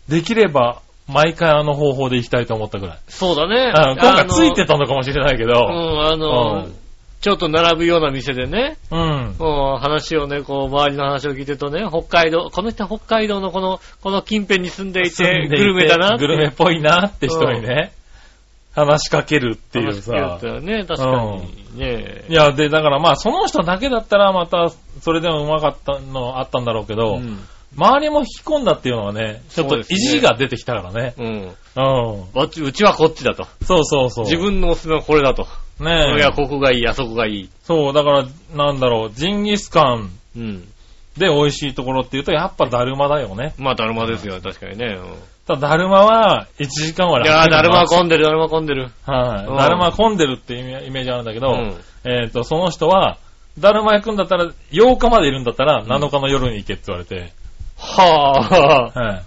[0.08, 2.98] できれば、毎回あの方法で行きたいと思ったぐらい。
[3.08, 3.72] そうだね。
[3.74, 6.74] うん今回ついてたたのかもしれないけど、うん、あのうん、
[7.20, 9.36] ちょっと並ぶような店でね、うん。
[9.38, 16.16] うん話をね、こう、周りの話を聞いてるとね、北海道、この人は北海道のこの、この近辺に住んでいて、いてグルメだなって。
[16.18, 17.92] グルメっぽいなって人にね、
[18.74, 20.46] 話しかけるっていうさけ。
[20.46, 21.38] るってね、確か
[21.74, 21.78] に。
[21.78, 24.70] ねいや、で、だからまあ、その人だけだったらまた、
[25.00, 27.38] それでもうまかったのあったんだろうけど、うん。
[27.76, 31.14] 周りも引き込んだっていうのはね、ちょっと意地が出てきたからね。
[31.18, 31.56] うん。
[31.76, 32.38] うん。
[32.38, 33.46] わっちうちはこっちだと。
[33.64, 34.24] そうそうそう。
[34.24, 35.46] 自分のおすすめはこれだと。
[35.80, 36.18] ねえ。
[36.18, 37.50] いや、ここがいい、あそこがいい。
[37.64, 40.68] そう、だから、なんだろう、ジンギスカンうん。
[41.16, 43.54] で美味しいところって言うと、やっぱだるまだよね。
[43.58, 44.98] まあ、だるまですよ、確かにね。
[45.46, 48.90] ただ、だるまは1時間はうんいやー、だるま混んでる、だるまは混んでる。
[49.06, 49.58] うんはい。
[49.58, 51.74] だるまは混んでるってイメイメージあるんだけど、うん。
[52.04, 53.18] えっ、と、その人は、
[53.58, 57.32] だるま行くんだったら、8日までいるんだったら、7日の夜に行けって言われて、
[57.82, 59.00] はあ。
[59.00, 59.22] はい。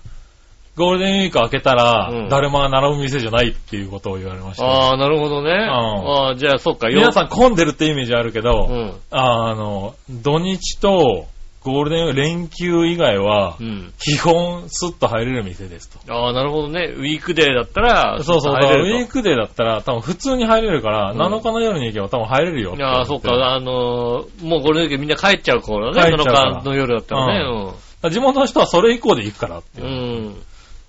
[0.75, 4.65] ゴールデンウィーク開けたら、うんだるまが並ぶ店じゃないっていうことを言われました。
[4.65, 5.51] ああ、なるほどね。
[5.51, 7.25] ああ、じゃあ、そっか、皆さん。
[7.25, 8.93] ん混んでるってイメージあるけど、うん。
[9.09, 11.27] あの、土日と
[11.63, 13.93] ゴールデンウィーク連休以外はう、ん。
[13.99, 16.13] 基本スッと入れる店ですと。
[16.13, 16.93] ああ、なるほどね。
[16.93, 22.99] ウィークデーだったら、そうそう、ウィークデーだったら多分普通に入れるから、うん7日の夜に行けば多分入れるよって言われて。
[22.99, 27.73] ああ、そっか、あのー、もうゴールデンウィークみんな帰っちゃう頃だね、7帰っちゃうから日の夜だったらね。
[28.09, 29.85] 地元の人はそれ以降で行くからってう。
[29.85, 30.35] ん。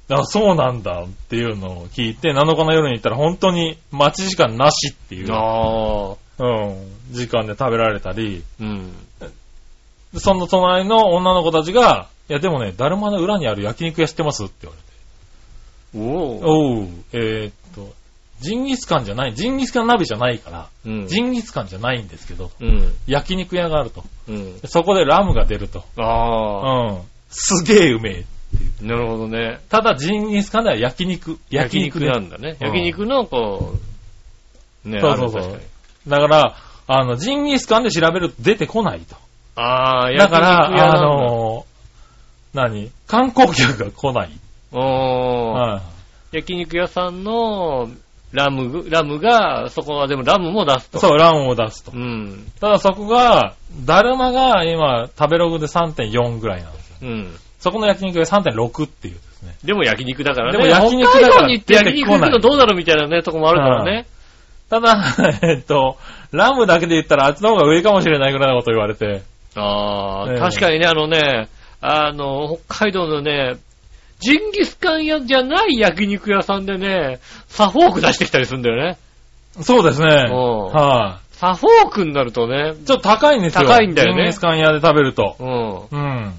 [0.08, 6.16] あ、そうなんだっていうのを聞いて、7日の夜に行ったら本当に待ち時間なしっていう、ああ。
[6.38, 6.76] うん、
[7.10, 8.92] 時間で食べられたり、うん。
[10.16, 14.86] その隣の女の子たちが、いやでもね、だるまの裏にある焼肉屋知ってますって言われて。
[15.96, 16.80] おお。
[16.80, 17.94] おう、えーっと、
[18.40, 21.06] ジンギスカンじゃない、ジンギスカン鍋じゃないから、うん。
[21.06, 22.94] ジンギスカンじゃないんですけど、うん。
[23.06, 24.04] 焼肉屋があると。
[24.28, 24.60] うん。
[24.64, 25.84] そこでラムが出ると。
[25.96, 26.92] ああ。
[26.92, 27.00] うん。
[27.30, 28.24] すげえうめえ。
[28.82, 29.60] なるほどね。
[29.68, 31.38] ただジンギスカンでは焼肉。
[31.50, 32.56] 焼肉でなんだね。
[32.60, 33.76] うん焼肉の、こ
[34.84, 35.60] う、ね、そうそうそう
[36.06, 39.16] だから、あの、ジンギスカンで調べると出てこないと。
[39.56, 42.90] ああ、だから、あ焼肉屋なんだ、のー、何？
[43.06, 44.30] 観光客が来ない。
[44.72, 44.82] おー
[45.52, 45.82] は
[46.32, 47.88] い焼肉屋さんの
[48.36, 50.98] ラム、ラムが、そこはでもラムも出すと。
[50.98, 51.96] そう、ランを出すとう。
[51.96, 52.52] ん。
[52.60, 56.96] ただそこが、だるまが今、食べログで3.4ぐらいなんですよ。
[57.02, 57.36] うん。
[57.58, 59.56] そこの焼肉が3.6っていうですね。
[59.64, 60.58] でも焼肉だからね。
[60.58, 64.06] でも焼肉だから北海道に行って焼肉行くのどうだろうみたいなね、とこもあるからね。
[64.68, 64.96] ただ、
[65.42, 65.96] えっと、
[66.30, 69.22] ラムだけで言ったらあっちの方が上かもしれないぐらいのこと言われて。
[69.54, 71.48] ああ、ええ確かにね、あのね、
[71.80, 73.56] あの、北海道のね、
[74.18, 78.98] ジンギスカン屋じゃない焼肉屋さんでね、サフォーク出してきたりするんだよね。
[79.62, 80.26] そうですね。
[80.30, 82.84] うんはサフォークになるとね、い。
[82.86, 83.66] ちょっと高いんですよ。
[83.66, 85.36] 高いんだよねジンギスカン屋で食べると。
[85.38, 85.98] うん。
[85.98, 86.34] うん。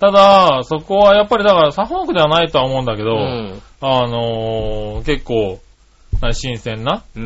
[0.00, 3.62] ただ、そこはやっぱりだからサフォークではないとは思うんだけど、うん。
[3.82, 5.60] あのー、結構、
[6.32, 7.24] 新鮮な、うん。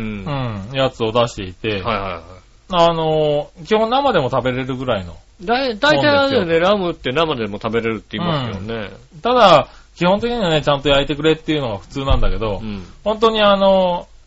[0.73, 2.23] うん、やつを出していて、はいはいはい。
[2.71, 5.17] あのー、基本生でも食べれるぐらいの。
[5.43, 8.91] だい、大体あれだよね、ラムって生でも食べれるって言いますよね。
[9.23, 12.85] ただ、基本的にはね、ちゃんと焼いてくれっていうのが普通なんだけど、うん。
[13.05, 14.19] 本当にあのー、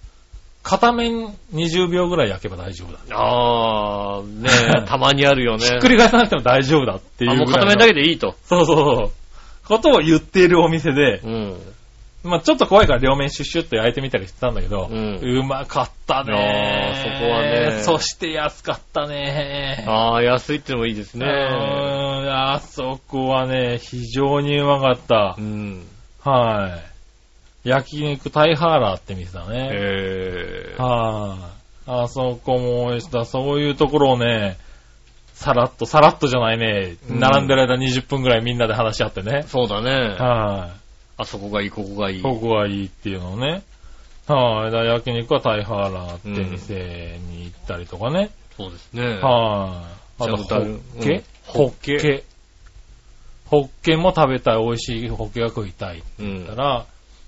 [0.63, 2.99] 片面20秒ぐらい焼けば大丈夫だ。
[3.17, 4.49] ああ、ね
[4.83, 5.65] え、 たまにあるよね。
[5.65, 8.35] ひっくり返さなくても大丈夫だっていうあ、ぐらいう片面だけでいいと。
[8.43, 9.11] そうそうそう。
[9.67, 11.57] ことを言っているお店で、うん。
[12.23, 21.25] まあちょっと怖いから両面シュッシュッと焼いてみたりしてたんだけど、ううんまかったねあーそこはねそして安かったねああ、安いってのもいいですうね。
[21.25, 25.41] ーんあそこはね、非常にうまかったう。
[25.41, 25.85] ん。
[26.23, 26.79] は
[27.65, 27.69] い。
[27.69, 29.69] 焼肉タイハーラーって店だね。
[29.71, 30.75] へえ。
[30.77, 31.61] はい。
[31.87, 33.25] あそこもした。
[33.25, 34.57] そういうところをね、
[35.33, 39.43] さらっと、さらっとじゃないね、うん並んでる間20分ぐらいみんなで話し合ってね。
[39.47, 39.91] そうだね。
[40.17, 40.80] はい。
[41.21, 42.21] あそこがいい、ここがいい。
[42.21, 43.63] ここがいいっていうのをね。
[44.27, 44.71] はい。
[44.71, 48.29] だ焼肉はタイハーラーって店に行ったりとかね。
[48.57, 49.03] そうですね。
[49.03, 49.83] は
[50.19, 50.23] い。
[50.23, 52.23] あと、ホッケ、うんホッケケ。
[53.45, 56.55] ホッケも食べたい、美味しいホッケが食いたいってうん言った。
[56.55, 56.85] ら、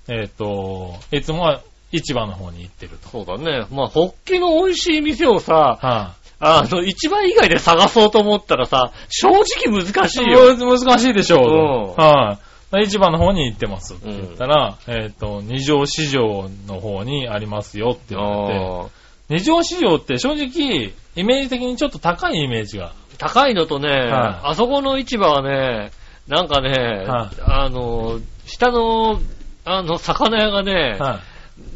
[0.07, 3.09] えっ、と、いつもは市場の方に行ってると。
[3.09, 3.67] そうだね。
[3.71, 10.25] まあ、ホッケの美味しい店をさ、はあの、市場以外で探そうと思ったらさ、正直難しい。
[10.25, 10.55] いよ。
[10.57, 11.39] む難しいでしょう。
[11.41, 12.52] うんはい。
[12.81, 18.91] 市場の方に行ってますって言ったら、えっ、と、二条市場の方にありますよって言われて、
[19.29, 22.93] 二条市場って正直、イメージ的にちょっと高いイメージが。
[23.17, 24.09] 高いのとね、はい
[24.49, 25.91] あそこの市場はね、
[26.27, 29.19] なんかね、はいあの、下の、
[29.65, 31.21] あの、魚屋がね、は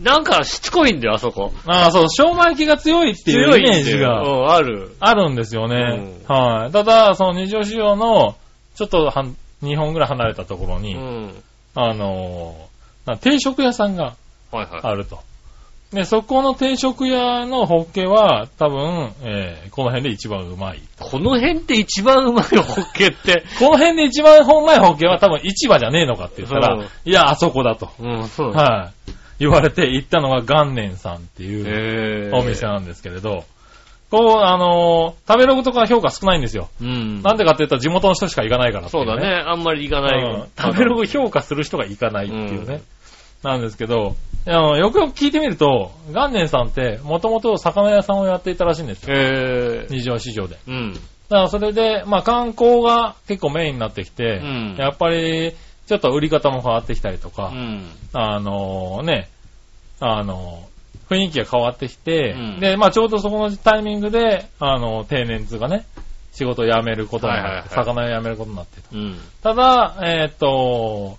[0.02, 0.04] い。
[0.04, 1.54] なんかしつこいんだよ、あそこ。
[1.66, 4.96] ああ、そう、商売気が強いっていうイメージがうん、ある。
[5.00, 6.18] あるんですよね。
[6.28, 6.72] はい。
[6.72, 8.36] ただ、その二条市場の、
[8.76, 11.44] ちょっとはん2本ぐらい離れたところに、うん。
[11.76, 12.56] あの
[13.22, 14.16] 定食屋さんが
[14.52, 14.82] はいはい。
[14.84, 15.20] あると。
[15.92, 20.82] で、そこの定食屋のホッケは、多分、えーこの辺で一番うまい。
[21.00, 23.44] この辺って一番うまいホッケって。
[23.60, 27.90] この辺で一番うまいホッケは多分市場じゃねえのかって言ったうんら、いや、あそこだと。
[28.00, 28.52] うん、そう。
[28.52, 29.12] はい。
[29.40, 33.46] 言われて行ったのが元年さんっていうへお店なんですけれど、
[34.10, 36.70] こう、あのー食べログとか評価少ないんですよ。
[36.82, 37.22] うん。
[37.22, 39.28] なんでかって言ったら地元の人しか行かないからっていそうだね。
[39.28, 40.48] あんまり行かないうんよ。
[40.58, 42.82] 食べログ評価する人が行かないっていうね。
[43.44, 44.16] なんですけど、
[44.48, 49.16] あのよくよく聞いてみると、元年さんって、もともと魚屋さんをやっていたらしいんですよ。
[49.16, 49.88] へえ。
[49.90, 50.58] 二条市場で。
[50.68, 50.94] うん。
[50.94, 55.54] だからそれで、まあ観光が結構メインになってきて、うんやっぱり、
[55.88, 57.92] ちょっと売り方も変わってきたりとか、うん。
[58.14, 59.30] あのね、
[60.00, 60.64] あの
[61.10, 65.86] 雰囲気が変わってきて、うんで、まあちょうどそこのタイミングで、あの、定年図がね、
[66.34, 68.88] 仕事を辞めることになって、はいはいはい魚を辞めることになってと。
[68.94, 69.20] うん。
[69.42, 71.18] ただ、えーっと、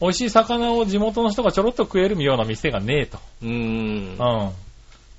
[0.00, 3.18] 美味しい魚を地元の人がちょろっと食えるような店がねえと。
[3.42, 3.50] うん。
[3.50, 3.52] う
[4.14, 4.50] ん。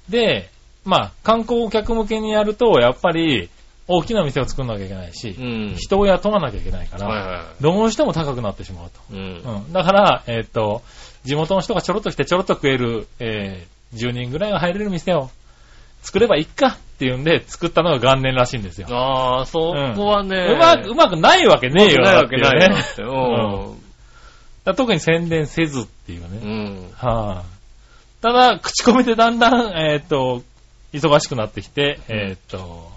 [0.10, 0.49] で、
[0.86, 3.49] まあ、観光客向けにやると、やっぱり、
[3.89, 5.75] 大きな店を作らなきゃいけないし、うん。
[5.77, 9.15] 人を雇わなきゃいけないから、はいはどうしても高くなってしまうと。
[9.15, 9.17] い。
[9.17, 9.56] うん。
[9.56, 9.73] うん。
[9.73, 10.82] だから、えーっと、
[11.23, 15.30] 地元の人がちょろっと来てちょろっと食える、えー、10人ぐらいが入れる店を
[16.02, 18.88] 作ればいいかっていうんで作ったのが元年らしいんですよ。
[18.89, 20.54] ああ、そこはね。
[20.54, 23.02] うまく、うまくないわけねえよないわけないよって。
[23.04, 23.76] だうん。
[23.76, 26.39] から特に宣伝せずっていうね。
[26.43, 26.89] うん。
[26.95, 30.43] はい、ただ、口コミでだんだん、えーっと、
[30.93, 32.91] 忙しくなってきて、えーっと、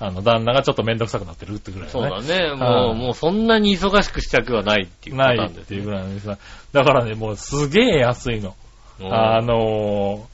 [0.00, 2.28] あの、旦那がちょっとめんどくさくなってるってぐらいそうだね。
[2.28, 2.54] だね。
[2.54, 6.38] もう、はいもうそんなに忙しくしたくはないっていうパタないっていうぐらいなんですが。
[6.72, 8.54] だからね、もうすげえ安いの。
[9.00, 10.26] うんあの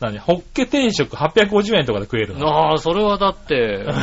[0.00, 2.46] ー、何、ホッケ定食850円とかで食えるの。
[2.48, 3.86] ああ、それはだって、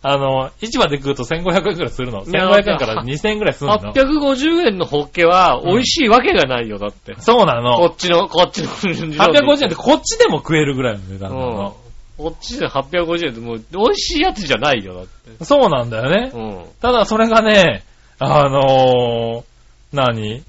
[0.00, 2.22] あの、市場で食うと1500円くらいするの。
[2.22, 3.78] いや1500円から2000円くらいするの。
[3.78, 7.16] 850円のホッケは美味しいわけがないよ、だって。
[7.18, 7.86] そうなこの。
[7.86, 8.68] っちの、こっちの。
[8.78, 11.76] 850円ってこっちでも食えるぐらいの値段うんなの。。
[12.16, 15.44] こっちで850円ってもう美味しいやつじゃないよ、だって。
[15.44, 16.30] そうなんだよね。
[16.32, 16.64] うん。
[16.80, 17.82] ただそれがね、
[18.20, 19.44] あのー、
[19.92, 20.42] 何？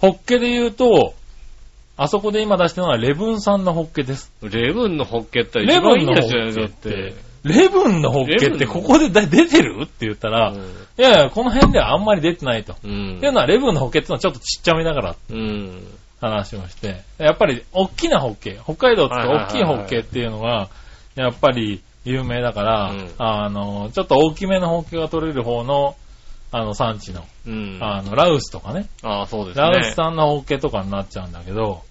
[0.00, 1.14] ホッケで言うと、
[1.96, 4.32] あそこで今出してるのはレブン産のホッケです。
[4.42, 7.26] レブンのホッケってレ一番いいブンのホんですよね、だっッケってて。。
[7.44, 12.74] レブンのホッケってここでだ出てるって言ったら、いやいや、この辺ではあんまり出てないと。
[12.84, 12.90] うん。
[12.90, 15.86] うんっていうのはレブンのホッケってのはちょっとちっちゃめだからうん。
[16.20, 20.68] 話をして、やっぱり大きなホッケ、北海道って大きいホッケっていうのが、
[21.14, 25.96] やっぱり有名だから、うんあの、ちょっと大きめのホッケが取れる方の、
[26.52, 27.78] あの、産地の、うん。
[27.80, 29.62] あの、ラウスとかね、ああ、そうですね。
[29.62, 31.82] ラウス産のホッケとかになっちゃうんだけど、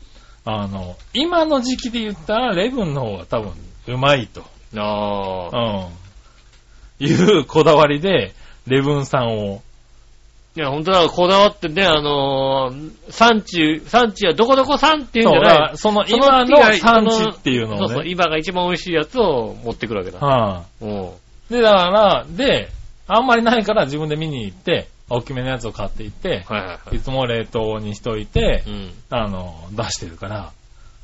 [0.46, 3.54] あの、今の時期で言ったら、レブンの方が多分、
[3.88, 4.44] うまいと。
[4.78, 5.90] ああ。
[7.00, 7.06] うん。
[7.06, 8.34] いうこだわりで、
[8.68, 9.62] レブン産を。
[10.56, 18.10] いや、本当だ、こだわってね、あのー産地、産地はどこどこ産っていうんそう、じゃないその今の産地っていうのそうそう、をね。
[18.10, 20.20] 今が一番美味しいやつを持ってくるわけだ。
[20.20, 20.90] はうん。
[20.90, 21.12] い。
[21.50, 22.70] で、だから、で、
[23.08, 28.70] あんまりないから自分で見に行って、大きめのやつを買っていって、はいはいはいいつも冷凍にしといてい。
[28.70, 28.94] う、ん。
[29.10, 30.52] あの、出してるから、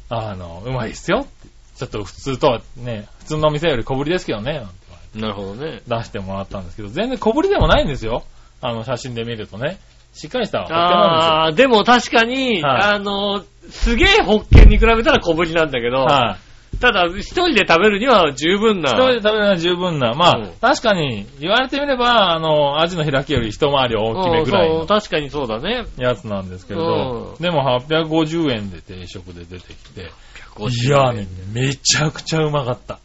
[0.10, 1.50] あの、うまいっすよって。
[1.78, 5.82] ちょっと普通とはね、普通のお店より小ぶりですけどね、なんて言われてなるほどね。
[5.88, 8.24] 出してもらったんですけど、全然小ぶりでもないんですよ。
[8.62, 9.80] あの、写真で見るとね。
[10.14, 16.20] しっかりしたホッケなんああ、でも確かに、はいあの、すげえホッケに比べたら小ぶりなんだけど、ですよ。
[16.20, 16.51] はい。
[16.82, 18.92] ただ、一人で食べるには十分な。
[18.92, 20.14] 一人で食べるのは十分な。
[20.14, 25.86] まあ、うん確かに、言われてみれば、あの、アジの開きより一回り大きめぐらい確かにそうだね。
[25.98, 30.12] やつなんですけれど、うんでも850円で定食で出てきて、
[30.60, 33.00] いややね、めちゃくちゃうまかった。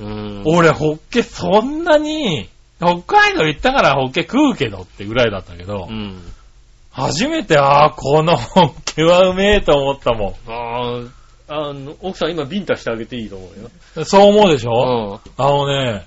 [0.00, 0.42] うん。
[0.46, 6.20] 俺、ホッケそんなに、北海道行ったからホッケ食うけどってぐらいだったけど、うん。
[6.90, 11.00] 初めて、ああ、このホッケはうめえと思ったもあ
[11.48, 14.02] あ、あの、奥さん今ビンタしてあげていいと思うよ。
[14.02, 14.04] ん。
[14.04, 15.44] そう思うでしょ、うん。
[15.44, 16.06] あのね、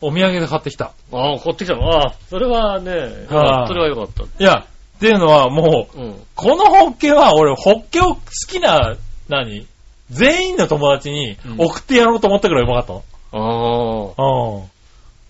[0.00, 0.92] お土産で買ってきた。
[1.12, 2.90] ああ、買ってきたのああ、それはね、
[3.28, 4.22] はいそれはよかった。
[4.22, 6.14] いや、っていうのはもう、うん。
[6.34, 8.96] このホッケは俺、ホッケを好きな、
[9.28, 9.66] 何？
[10.10, 13.04] 全員の友達にうん送ってやろうと思ったくらいうまかったの。
[13.32, 14.64] ああ。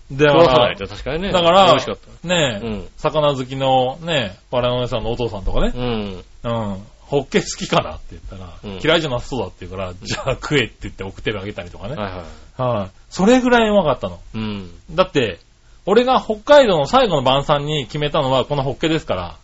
[0.09, 0.17] うん。
[0.17, 1.31] で、食わさないだと確かにね。
[1.31, 2.27] から、美味しかった。
[2.27, 6.23] ねえ、うん魚好きのね、パラノネさんのお父さんとかね、うん。
[6.43, 6.83] うん。
[7.11, 11.95] ホッケ好きかなって言ったら、うん嫌いじゃなさそうだって言うから、 じゃあ食えって言って送ってあげたりとかね。
[11.95, 12.23] はいは
[12.57, 12.77] い。
[12.79, 12.89] はい。
[13.09, 14.19] それぐらいうまかったの。
[14.33, 14.71] うん。
[14.91, 15.39] だって、
[15.85, 19.35] 俺が北海道の最後の晩餐に決めたのはこのホッケですから。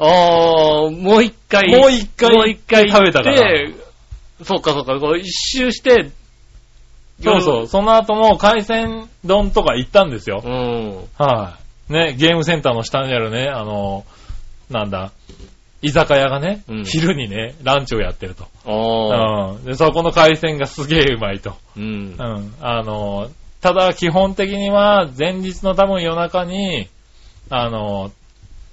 [0.00, 0.06] あ
[0.86, 1.68] あ、もう一回。
[1.76, 3.68] もう一回もう一回食べたから
[4.44, 6.12] そうかそうか、こう一周して、
[7.20, 7.66] そうそう。
[7.66, 10.40] その後も海鮮丼とか行ったんですよ。
[10.44, 11.08] うん。
[11.18, 11.58] は
[11.90, 11.92] い。
[11.92, 14.04] ね、ゲームセンターの下にあるね、あの、
[14.70, 15.10] なんだ、
[15.80, 18.46] 居酒屋がね、うん昼にね、ランチをやってると。
[18.66, 19.52] ああ。
[19.52, 19.64] うん。
[19.64, 21.54] で、そこの海鮮がすげえうまいと。
[21.76, 22.22] うんう。
[22.22, 22.54] ん。
[22.60, 26.88] あの、ただ基本的には前日の多分夜中に、
[27.50, 28.10] あの、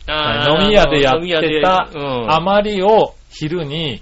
[0.07, 2.31] あー飲み屋でやっ飲み屋でてたうん。
[2.31, 4.01] 余りを昼に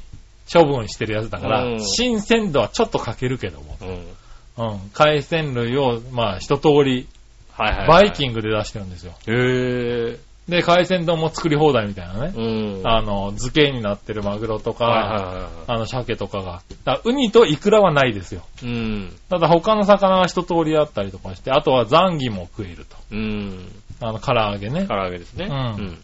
[0.52, 4.66] 処分してるやつだから、うん新鮮度はちょっと欠けるけども、うん。
[4.66, 4.80] うん。
[4.94, 7.08] 海鮮類を、まあ一通り、
[7.52, 7.88] はいはい。
[7.88, 9.14] バインキングで出してるんですよ。
[9.26, 9.34] グ。
[9.34, 10.18] へえ。
[10.48, 12.34] で、海鮮丼も作り放題みたいなね。
[12.36, 12.88] うん。
[12.88, 16.62] あの、漬けになってるマグロとか、はいはいはいはあの、鮭とかが。
[16.84, 18.42] だからウニとイクラはないですよ。
[18.62, 18.66] い。
[18.66, 19.16] うん。
[19.30, 22.98] ただ他の魚は一通りあったりとかして、あとはザンギも食えると。
[23.12, 23.72] うん。
[24.02, 24.86] あの、唐揚げね。
[24.86, 25.48] 唐揚げですね。
[25.50, 26.04] うん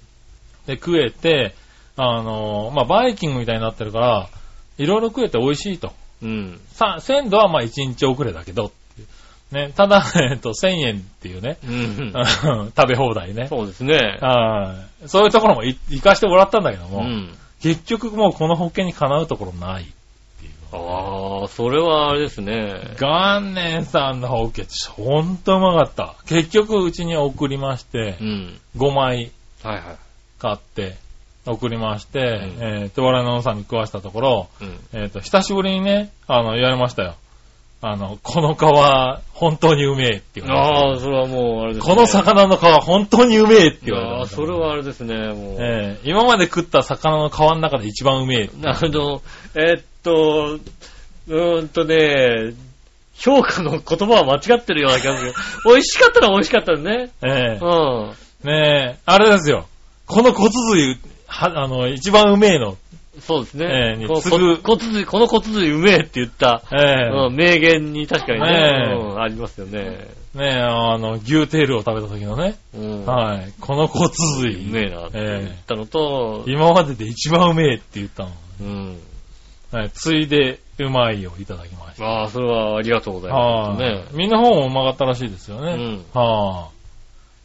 [0.68, 1.56] で、食えて、
[1.98, 4.30] あの、まあ、バイキングみたいになってるから、
[4.78, 5.92] いろいろ食えて美味しいと。
[6.22, 6.30] うん。
[6.30, 6.62] うん。
[6.72, 8.72] さ、鮮度はまあ1日遅れだけどっ
[9.52, 12.14] ね、ただ、 えっと、1000円っていうね、うん。
[12.76, 13.48] 食べ放題ね。
[13.48, 14.18] そうですね。
[14.22, 17.34] はいそういうところもい行かしてもらったんだけども、うん。
[17.62, 19.86] 結局もうこの保険にかなうところないっ
[20.40, 20.52] ていう。
[20.74, 22.96] ああ、それはあれですね。
[23.00, 26.16] 元年さんの保険、ほんとうまかった。
[26.28, 28.60] 結局うちに送りましてう、ん。
[28.78, 29.32] 5枚
[29.64, 29.84] はいはい。
[30.38, 30.96] 買って、
[31.46, 32.24] 送りまして、ん
[32.62, 34.80] えっと、我々のさんに食わしたところ、うん。
[34.94, 37.16] えっと、久しぶりにね、あの、言われましたよ。
[37.82, 38.60] あの、この皮、
[39.34, 41.96] 本当にうめえって言われましたああ、それはもうあれですね。
[41.96, 44.36] この魚の皮、本当にうめえって言われああ、ました。
[44.36, 45.58] それはあれですね、もう。
[45.60, 48.50] ええ今まで食った魚の皮の中で一番うめえ。
[48.66, 49.22] あの、
[49.56, 50.60] えっと、
[51.28, 52.54] うーんとね、
[53.16, 55.34] 評価の言葉は間違ってるような気がする。
[55.66, 57.10] 美味しかったら美味しかったですね。
[57.24, 58.12] えうん。
[58.46, 59.68] えねえ、あれですよ。
[60.06, 62.78] この骨髄、は、あの、一番うめえの、
[63.22, 63.94] そうですえね。
[63.96, 68.48] えにこの骨髄、この骨髄うめえって言った、ええうん名言に確かにね、
[69.18, 70.08] ありますよね。
[70.36, 72.56] ねえ、あの、牛テールを食べた時のね。
[72.76, 73.54] うんはい。
[73.60, 74.10] この骨う
[74.42, 74.66] 髄。
[74.66, 78.32] めえなって言ったのと、今までで一番うめえって言ったの。
[78.62, 79.00] うん。
[79.72, 79.90] はい。
[79.92, 82.06] ついで、うまいをいただきました。
[82.06, 84.16] ああ、それはありがとうございはます。
[84.16, 85.74] みんな方もうまかったらしいですよね。
[85.74, 86.06] うん。
[86.14, 86.70] は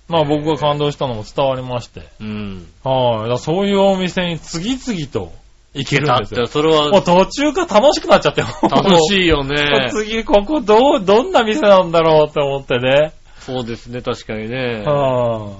[0.08, 0.12] い。
[0.12, 2.02] まあ僕が感動したのも伝わりまして。
[2.20, 2.66] うん。
[2.82, 3.38] はい。
[3.38, 5.32] そういうお店に次々と
[5.74, 6.46] 行けるだって、んですよ。
[6.46, 8.42] それはもう途中から楽しくなっちゃって。
[8.42, 9.90] 楽しいよいね。
[9.90, 13.12] 次ここどう、どんな店なんだろうって思ってね。
[13.40, 14.82] そうですね、確かにね。
[14.86, 15.52] は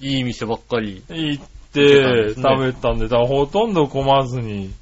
[0.00, 1.02] いい店ばっかり。
[1.10, 1.38] い。
[1.38, 4.72] 行って食べたんで、だからほとんど混まずに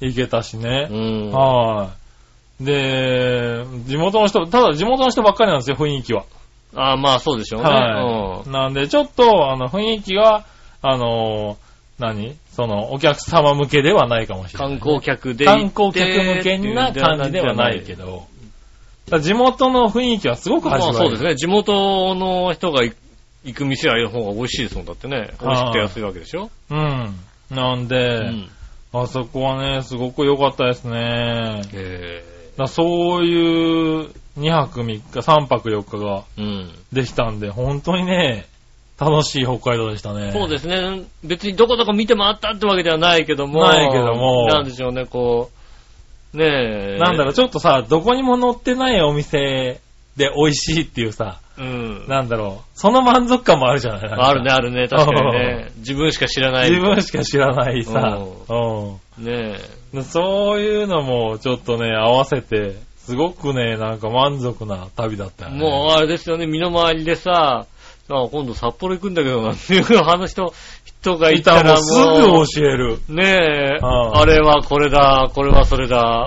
[0.00, 0.88] 行けたしうね。
[0.88, 1.30] ん。
[1.30, 1.90] は
[2.60, 2.64] い。
[2.64, 6.24] で、地元の人、ただ地元の人ばっかりなんですよ、雰囲気は。
[6.74, 7.68] ああ、まあそうでしょうね。
[7.68, 8.50] はい。
[8.50, 10.44] なんで、ちょっと、あの、雰囲気が、
[10.82, 11.56] あの、
[11.98, 12.36] 何？
[12.60, 14.78] その、お客様向けではないかもしれない。
[14.78, 18.26] 観光客で観光客向けな感じではないけど。
[19.18, 20.98] 地元の雰囲気はすごくま味わえる。
[20.98, 21.36] あそうですね。
[21.36, 22.94] 地元の人が行
[23.44, 25.30] 行く店はの方が美味しいですもんだってね。
[25.40, 27.14] 美味しくて安いわけでしょうん。
[27.50, 28.50] なんうで、ん。
[28.92, 31.62] あそこはね、すごく良かったですね。
[31.72, 32.22] え
[32.58, 36.24] だそういう2泊3日、3泊4日が。
[36.92, 38.49] できたんで、本当にね、
[39.00, 40.30] 楽しい北海道でしたね。
[40.32, 41.04] そうですね。
[41.24, 43.64] 別にどこどこ見て回ったってわけではないけども。
[43.64, 45.50] ないけどもなんでしょうね、こ
[46.34, 46.36] う。
[46.36, 46.98] ねえ。
[46.98, 49.80] なんだろう、ちょっとさ、どこにも載ってないお店
[50.16, 52.04] で美味しいっていうさ、うん。
[52.08, 54.50] なんだろう、その満足感もあるじゃないあるね、。
[54.50, 54.86] あるね。
[54.86, 55.72] 確かにね。
[55.78, 56.70] 自分しか知らない。
[56.70, 58.54] 自分しか知らないさ、う
[59.18, 59.24] うん。
[59.24, 59.56] ね
[59.94, 60.02] え。
[60.02, 65.58] そういうのもちょっとね、合わせて、すごくね、なんか満足な旅だったよね。
[65.58, 67.66] もうあれですよね、身の回りでさ、
[68.16, 70.52] あ今度札幌行くんだけどなっていう話と、
[70.84, 72.98] 人がいいたたららももううすぐ教える。
[73.08, 76.26] ねえ、うんあれはこれだ、これはそれだ、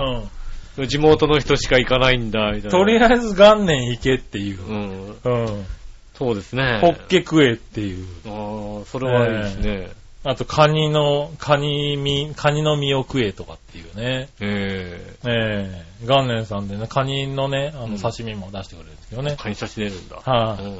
[0.76, 0.88] うん。
[0.88, 2.70] 地元の人しか行かないんだ、みたいな。
[2.70, 4.62] とりあえず元年行けっていう。
[4.62, 5.16] うん。
[5.22, 5.66] うん。
[6.14, 6.78] そうですね。
[6.80, 8.06] ホッケ食えっていう。
[8.26, 9.90] ああ、それはいいですね。
[10.26, 14.28] あと、カニの、カニ身、カニの身を食えとかっていうね。
[14.40, 19.42] えええ元年さんでね、カニのね、あうんの、刺身も出してくれるんですけどねえ。。
[19.42, 20.16] カニ刺し出るんだ。
[20.24, 20.78] はい、うん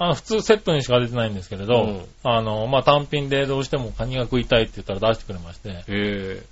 [0.00, 6.42] あの、普通セットにしか出てないんですけれど、うんあの、まあ、単品でどうしてもカニが食いたいって言ったら出してくれまして、え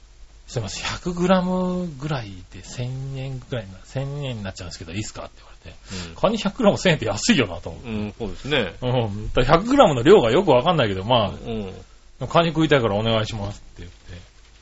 [0.46, 5.76] すいません、100g ぐらいで1000円ぐらいな、1000円になっちゃうんですけど、いいっすかって言われて、
[6.12, 7.86] えカニ 100g1000 円って安いよなと思う。
[7.86, 7.94] うん。
[7.94, 8.74] うん、そうですね。
[8.82, 9.32] うん。
[9.32, 11.72] だから 100g の量がよくわかんないけど、まうん。
[12.20, 13.88] あ、カニ食いたいからお願いしますって、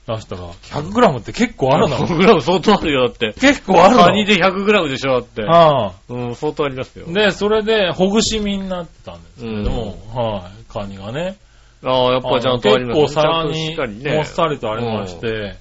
[0.07, 1.97] 出したら、100g って結構あるの。
[1.97, 3.33] 100グラム相当あるよ、だって。
[3.41, 4.05] 結構あるの。
[4.05, 5.43] カニで100グラムでしょ、だって。
[5.43, 5.93] ああ。
[6.09, 7.07] うん、相当ありますよ。
[7.13, 11.37] で、それで、ほぐし身になってたんですけれども、はい、カニがね。
[11.85, 13.77] ああ、やっぱちゃんとあります結構皿に
[14.17, 15.57] もっさりとありまして、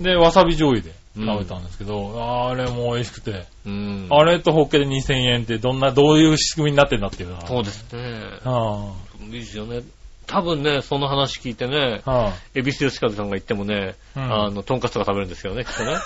[0.00, 4.06] で、わさび醤油で食べたんですけど、あれも美味しくて、うん。
[4.10, 7.46] あれとホッケで2000円ってどんな、どういう仕組みになってんだっていうのは。
[7.46, 8.00] そうですね。
[8.44, 9.82] はいいですよね。
[10.28, 12.02] 多分ね、その話聞いてね、
[12.54, 15.96] エビス吉和さんが言ってもね、うんあの、トンカツとか食べるんですよね、きっとね。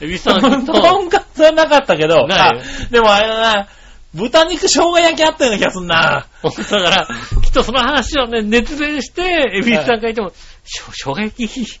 [0.00, 2.52] エビスさんきっと、 とんかつはなかったけど、な
[2.90, 3.68] でもあれだな、
[4.14, 6.26] 豚肉生姜焼きあったような気がすんな。
[6.42, 7.08] だから、
[7.42, 9.22] きっとその話をね、熱弁して、
[9.56, 10.32] エビスさんが言っても、
[10.64, 11.80] しょ生姜焼き？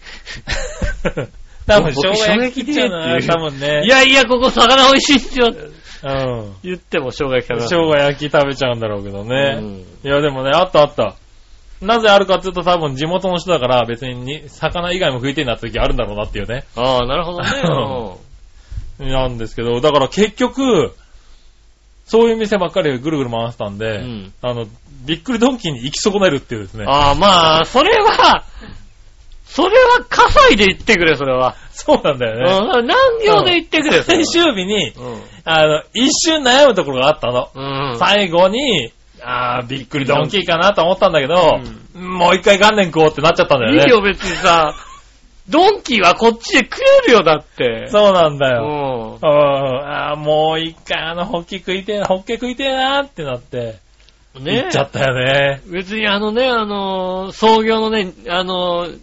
[1.66, 3.84] 多分生僕姜焼きって言うのは多分ね。
[3.84, 5.54] いやいや、ここ魚美味しいっすよ
[6.04, 6.54] うん。
[6.62, 9.58] 言っても生姜焼き食べます生姜焼き食べちゃうんだろうけどね。
[9.58, 11.14] うんいや、でもね、あったあった。
[11.80, 16.64] なぜあるかっていうと多分地元の人だから別にに魚以外も食いてえなって時あるんだろうなっていうね。
[16.76, 19.10] ああ、なるほどね。
[19.10, 20.94] なんですけど、だから結局、
[22.06, 24.66] そういう店ばっかりぐるぐる回してたんで、うんあの、
[25.04, 26.84] びっくりドンキーに行き損ねるっていうですね。
[26.86, 28.44] ああ、まあ、それは、
[29.44, 31.54] それは、葛西で言ってくれ、それは。
[31.70, 32.78] そうなんだよね。
[32.78, 34.92] うん、何行で言ってくれ、それは最終日に、う
[35.44, 37.50] あの、一瞬悩むところがあったの。
[37.54, 37.92] ん。
[37.92, 37.98] うん。
[37.98, 38.92] 最後に、
[39.22, 41.60] あー、びっくりドンキーかなと思ったんだけど、
[41.94, 43.82] もう一回元年食おうってなっちゃったんだよね。
[43.82, 44.74] いいよ、別にさ。
[45.48, 47.88] ドンキーはこっちで食えるよ、だって。
[47.88, 48.62] そうなんだうよ。
[48.62, 49.14] ん。
[49.16, 49.86] うん。
[49.86, 53.76] あーもう一回あのホッケ食いてえな、ホッケ食いてえなってなって、
[54.34, 55.60] 行ねっちゃったよね。
[55.66, 58.98] 別にあのね、あのー、創業のね、あのー、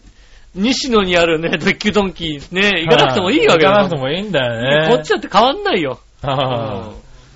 [0.54, 4.95] 西野にあるね、ドッキュドンキーね、行かなくてもいいわけだ行かなくてもいいんだよね。
[4.95, 5.99] こっちだって変わんないよ。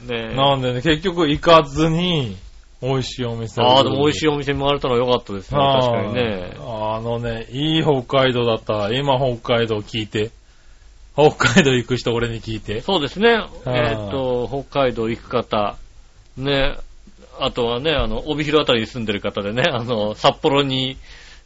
[0.07, 2.35] ねいなんでね、結局行かずに、
[2.81, 5.57] 美味しいお店ああ、でも美味しいいお店回れたのは良かったですね。
[5.57, 6.53] 確かにね。
[6.59, 8.91] あのね、いい北海道だった。
[8.93, 10.31] 今北海道聞いて。
[11.15, 12.81] 北海道行く人俺に聞いて。
[12.81, 13.29] そうですね。
[13.29, 15.77] はいえーっと、北海道行く方、
[16.37, 16.75] ね、
[17.39, 20.97] あとはね、あの、帯広あたりに住んでる方でね、あの、札幌に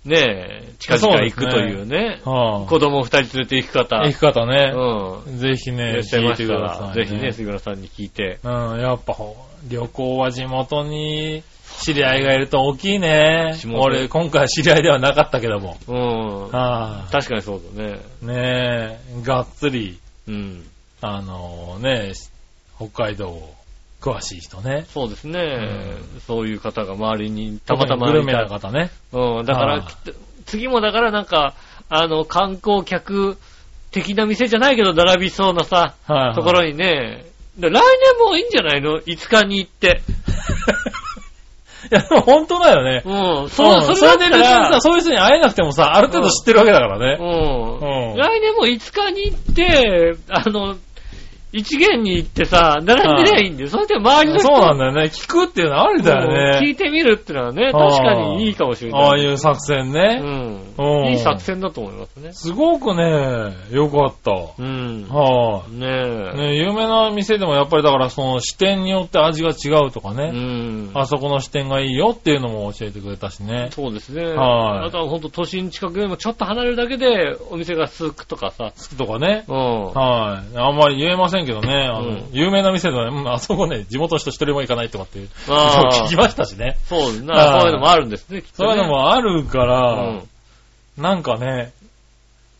[0.05, 5.37] ねえ、近々行くというね、は子供二人連れて行く方、あ、行く方ね、うん。
[5.37, 8.39] ぜひね、いらっしゃい聞いてましたら、ください、ぜひね、杉村さんに聞いて。
[8.43, 8.47] う
[8.77, 9.35] ん、やっぱほ、
[9.67, 11.43] 旅行は地元に
[11.81, 15.77] 知り合いがいると大きいね俺、今回知り合いではなかったけども。
[15.87, 16.49] うん。
[16.49, 17.99] は確かにそうだね。
[18.23, 20.63] い、ねえ、がっつり、うん。
[21.01, 22.13] あのね、
[22.77, 23.41] 北海道
[24.01, 24.85] 詳しい人ね。
[24.89, 25.41] そうですね、
[26.17, 28.59] うそういう方が周りにたまたまいグルメなた。
[28.59, 28.91] 方ね。
[29.11, 29.45] うん。
[29.45, 29.87] だかはあら、
[30.45, 31.53] 次もだからなんか、
[31.89, 33.37] あの、観光客
[33.91, 36.35] 的な店じゃないけど並びそうなさ、はい、はい。
[36.35, 37.25] ところにね、
[37.57, 37.81] で来年
[38.25, 40.01] もいいんじゃないの ?5 日に行って。
[41.91, 43.03] いや、本当だよね。
[43.05, 43.49] うん。
[43.49, 47.15] そう、んそれで別にらさ、、そういう人に会えなくてもさ、ある程度知ってるわけだからうね。
[47.15, 48.11] ん。
[48.11, 50.75] うん来年も5日に行って、あの、
[51.51, 53.69] 一元に行ってさ、並んでりゃいいんだよ。
[53.69, 55.03] それで周りの人そうなんだよね。
[55.05, 56.59] 聞くっていうのはありだうんよね。
[56.61, 59.01] 聞いてみるってのはね、ああ確かにいいかもしれない。
[59.01, 60.19] ああいう作戦ね。
[60.21, 62.33] うんうんいい作戦だと思いますね。
[62.33, 64.31] すごくね、よかった。
[64.31, 65.07] うん。
[65.09, 65.87] はい、ね
[66.35, 66.37] え。
[66.37, 70.91] ね、有名な店でもやっぱりだからその視点によって味が違うとかうね、ん。
[70.93, 73.69] あそこの視点がいいよっていうのも教えてくれたしね。
[73.71, 74.23] そうですね。
[74.23, 78.71] はいあとはほんと都心近くよりもちょっと離れるだけでお店が続くとかさ。
[78.97, 79.45] とかね。
[79.47, 79.85] うん。
[79.93, 80.57] はい。
[80.57, 86.77] あんまり言えませんけどね、あの、うん有名な店ではね、うんあそこね、地元の人一人も行かないとかっていう、聞きましたしね。
[86.85, 87.33] そうですね。
[87.33, 88.69] そういうのもあるんですね、きっとね。
[88.69, 90.29] そういうのもあるから、うん。
[90.97, 91.71] なんかね、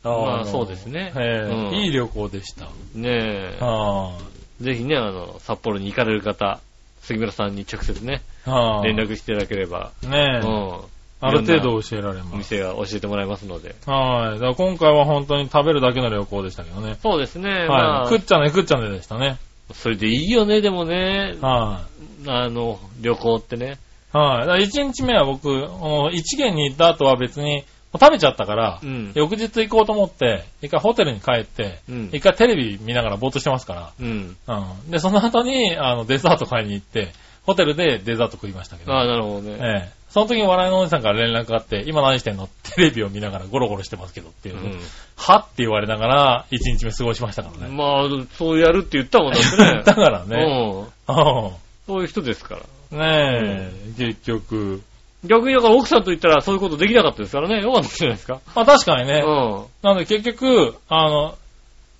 [0.04, 2.70] あのまあそうですねええうんいい旅行でした。
[2.96, 4.18] ねは
[4.62, 4.64] え。
[4.64, 6.60] ぜひね、あの、札幌に行かれる方、
[7.02, 8.50] 杉村さんに直接ね、い。
[8.50, 10.08] は連絡していただければ、い。
[10.08, 10.80] ねえ、うん。
[11.22, 12.36] ある程度教えられおます。
[12.38, 13.76] 店が教えてもらいますので。
[13.86, 14.39] はい。
[14.39, 16.97] だ今回は本当に食べるだけの旅行でしたけどね。
[17.01, 17.65] そうですね。
[17.67, 18.01] まはい。
[18.03, 19.38] あ食っちゃね、食っちゃねでしたね。
[19.74, 21.36] それでいいよね、でもね。
[21.41, 21.82] は
[22.28, 23.78] あの、旅行ってね。
[24.13, 24.17] い。
[24.17, 24.39] はい。
[24.41, 29.11] だから1日目は僕、もう一軒に行った後は別に、食べちゃったから、うん。
[29.15, 34.38] 翌日行こうと思って、一回ホテルに帰って、うん一回テレビ見ながらぼーっとしてますかうん。
[34.47, 34.91] ら、うん。
[34.91, 37.09] で、その後に、あの、デザート買いに行って、
[37.45, 39.57] ホテルでデザート食いましたけど、ああ、なるほどね。
[39.59, 39.99] ええ。
[40.10, 42.49] その時に笑いのおじさんから連絡があって、今何してんの？
[42.64, 44.80] テレビを見ながらゴロゴロしてますけどっていうう、ん。
[45.16, 47.76] はって言われながら、一日目過ごしましたからね。
[47.76, 49.84] まあ、そうやるって言ったもんだってね。
[49.86, 51.47] だからね、うん。
[51.47, 51.53] う
[51.88, 52.55] そういう人ですか
[52.91, 52.97] ら。
[52.97, 52.99] ん。
[52.99, 54.82] ねえ、結局。
[55.24, 57.62] 逆にだから奥さんと言ったらそういうことできなかったですからね。
[57.62, 58.39] よかったんじゃないですか。
[58.55, 59.22] まあ確かにね。
[59.26, 61.36] うなので結局、あの、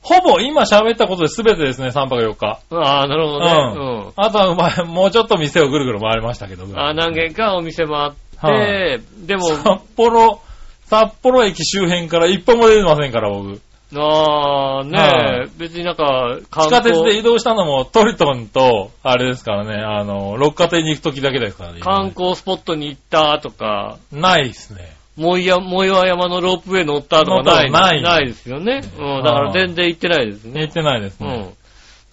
[0.02, 2.60] ほぼ今喋ったことで全てですね、3泊4日。
[2.72, 2.78] ん。
[2.78, 4.12] ああ、なるほどね。
[4.16, 6.66] あとは、まあ、もうちょっと店をぐるぐる回りましたけど。
[6.66, 6.80] うん。
[6.80, 10.42] ああ、何軒かお店回って、はでも、札幌、
[10.86, 13.62] 札幌駅周辺から一歩も出てませんから、僕。
[13.96, 21.80] ああ、ねはえ、別になんか、地下鉄で移動動したのもトリトンと、あれですからね、あの、六花亭に行く時だけですからね。
[21.82, 24.99] 観光スポットに行ったとか、ないですね。
[25.20, 27.72] もいや、も岩山のロープウェイ乗ったとかない。
[27.72, 28.82] ないないですよね。
[28.98, 29.24] うん。
[29.24, 30.62] だから全然行ってないですね。
[30.62, 31.28] 行ってないですね。
[31.28, 31.54] うん。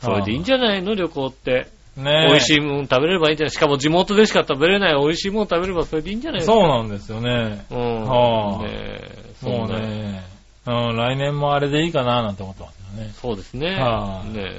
[0.00, 1.68] それでいいんじゃないの旅行って。
[1.96, 2.56] ね美味しい。
[2.56, 6.52] いもん食べれればいいんじゃないしかも地元でしか食べれない美味しいもん食べればそれでいいんじゃないですか。
[6.52, 7.64] そうなんですよね。
[7.70, 8.02] うん。
[8.02, 9.00] はあね
[9.40, 10.24] そんなね、
[10.66, 13.12] うん、来年もあれでいいかななんて思ってますよね。
[13.14, 13.76] そうですね。
[13.76, 14.50] はあね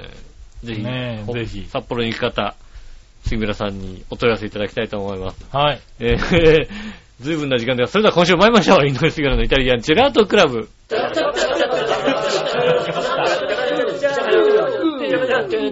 [0.63, 2.55] えぜひ、ほねえぜひ札幌に行く方、
[3.23, 5.45] 杉村さんにお問い合わせいただきたいと思います。
[5.51, 5.81] はい。
[5.99, 6.67] えー、
[7.19, 7.93] 随分な時間です。
[7.93, 8.87] それでは今週参りましょう。
[8.87, 10.59] インドネシアのイタリアンジェラートクラブ。
[10.59, 11.37] イタリアン
[15.49, 15.63] ジェ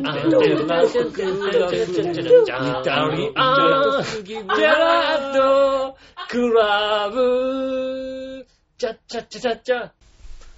[4.66, 5.98] ラート
[6.30, 9.92] クラブチャッチャッチャッチャッチャ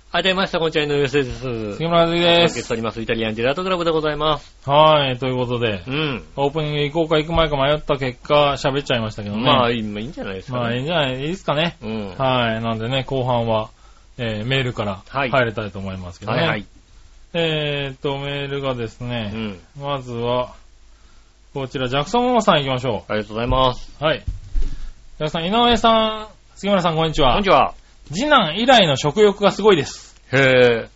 [0.10, 1.24] あ、出ました、こんにちは、井上です。
[1.76, 2.68] 杉村和樹でお届けしす。
[2.70, 4.56] ております、イタリアンジェラートクラブでございます。
[4.66, 6.24] はい、ということでう、ん。
[6.38, 9.44] オープニング行こうか行く前か迷った結果、喋っちゃいましたけどね。
[9.44, 10.64] まあ、いいんじゃないですか、ね。
[10.64, 11.76] まあいいんじゃないいいですかね。
[11.84, 12.16] うん。
[12.18, 12.62] はい。
[12.64, 13.70] なんでね、後半は、
[14.18, 16.38] えーメールからはい入れたいと思いますけどね。
[16.40, 16.66] はいはい。
[17.34, 19.60] えーっと、メールがですうね、ん。
[19.78, 20.54] まずは、
[21.54, 23.92] こちら、ジャクソンママさん行きましょありがとうございます。
[24.00, 24.04] う。
[24.06, 24.20] はい。
[24.20, 27.34] ジャクソン、井上さん、杉村さん、こんにちは。
[27.34, 27.74] こんにちは。
[28.14, 30.16] 次男以来の食欲がすごいです。
[30.32, 30.90] へえ。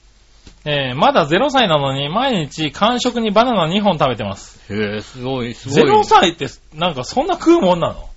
[0.63, 4.59] えー、まだ0歳なのに毎日間食にバナナ2本食べてます。
[4.71, 5.83] へえ、すごい、すごい。
[6.01, 8.07] 0歳って、なんかそんな食うもんなの？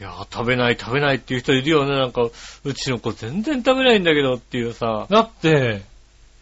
[0.00, 1.96] いや、食べない食べないっていう人いるよね。
[1.96, 2.22] なんか、
[2.64, 5.06] うちの子全然食べないんだけどっていうさ。
[5.08, 5.82] だって、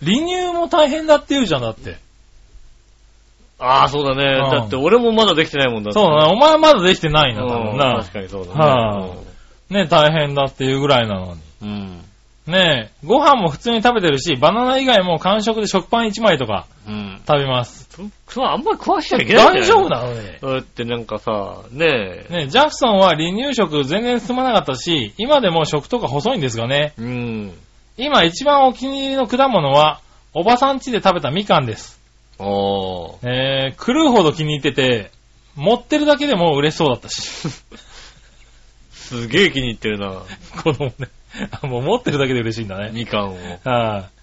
[0.03, 1.99] 離乳も大変だって言うじゃん、だって。
[3.61, 4.41] ああ、そうだね。
[4.45, 6.01] うんだって俺もまだできてないもんだって。
[6.01, 8.12] そうだね、お前まだできてないんだもうんんな確。
[8.12, 8.61] かにそうだね。
[8.61, 9.14] は
[9.70, 11.41] ね、大変だっていうぐらいなのに。
[11.65, 12.05] うん。
[12.47, 17.23] ねえ、ご飯も普通に食べてるし、バナナ以外も完食で食パン1枚とかうん。
[17.27, 17.89] 食べます。
[18.29, 20.15] そう、あんまり食わしちゃいけないん大丈夫なの？
[20.15, 20.39] ね。
[20.43, 21.87] だってなんかさ、ね
[22.29, 22.33] え。
[22.33, 26.93] ねえ、ジャクソンは離乳食全然進まなかったし、今でも食とか細いんですがね。
[26.99, 27.53] うん。
[27.97, 30.01] 今一番お気に入りの果物は、
[30.35, 31.99] おばさん家で食べたみかんです。
[32.39, 33.29] おー。
[33.29, 35.11] えー、狂うほど気に入ってて、
[35.57, 37.23] 持ってるだけでも嬉しそうだったし。
[38.93, 40.23] すげえ気に入ってるな。
[40.62, 41.09] 子供ね。
[41.62, 42.91] あ もう持ってるだけで嬉しいんだね。
[42.93, 43.37] みかんを。
[43.64, 44.14] はい。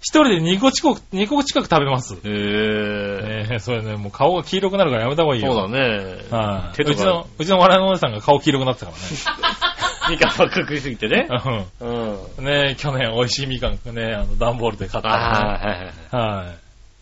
[0.00, 2.14] 一人で2個近く、2個近く食べます。
[2.14, 3.46] へえ。
[3.50, 5.52] えー、それね、もう顔が黄色くなるからやめた方がいいよ。
[5.52, 6.18] そうだね。
[6.30, 6.76] はい。
[6.76, 8.92] 手とかうちの、うちの笑いのおじさんが顔黄色くなってたか
[10.08, 11.26] みかんばっか食いすぎてね。
[11.28, 11.66] らね。
[11.80, 12.18] うん。
[12.38, 12.44] うん。
[12.44, 15.86] ね去年美味しいみかんね、あの、段ボールで買ったあらあ、はいはいはい。
[15.86, 15.92] ね。
[16.12, 16.54] は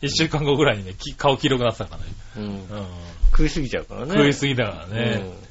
[0.03, 0.07] い。
[0.07, 2.07] 一週間後ぐらいにね、き顔黄色くなってたからね。
[2.37, 2.45] うん。
[2.45, 2.87] うん。
[3.31, 4.13] 食いすぎちゃうからね。
[4.13, 5.23] 食いすぎだからね。
[5.43, 5.46] う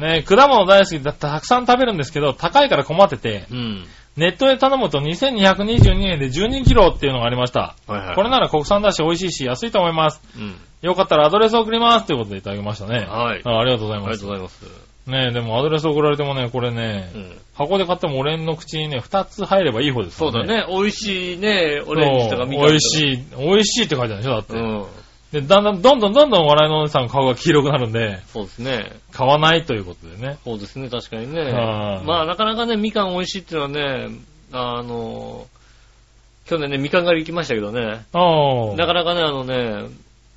[0.00, 3.54] ね果物大好きだったらたくさん食べるんですけど、高いから困ってて、ん。
[3.54, 3.84] うん。
[4.16, 7.76] ネットで頼むと2222円で12キロっていうのがありました。
[7.86, 8.14] はいはい。
[8.16, 10.20] これなら国産だし美味しいし安いと思います。
[10.36, 10.56] うん。
[10.82, 13.06] よかったらアドレス送りますということでいただきましたね。
[13.06, 14.20] はいあありがとうございありがます。
[14.20, 14.90] とうございます。
[15.06, 17.38] ねでもアドレス送られてもね、これね、うん。
[17.54, 20.54] 箱で買っても俺の口にね、2つ入ればいい方ですからそうだ。
[20.54, 20.66] ね。
[20.68, 22.68] 美味しいね、オレンジとかみかんとか。
[22.68, 24.54] 美味しい、美味しいって書いてあるでしょだって。
[24.54, 24.84] うん。
[25.32, 28.90] で、だんだん、どんどんどんどん笑いのおじさんの顔が黄色くなるんで、そうですね。
[29.12, 30.38] 買わないということでね。
[30.44, 31.40] そうですね、確かにね。
[31.42, 34.16] はいまあ、なかなかね、みかん美味しいっていうのはね、
[34.52, 35.46] あの、
[36.46, 38.76] 去年ね、みかん狩り行きましたけどね、ああ。
[38.76, 39.88] なかなかね、あのね、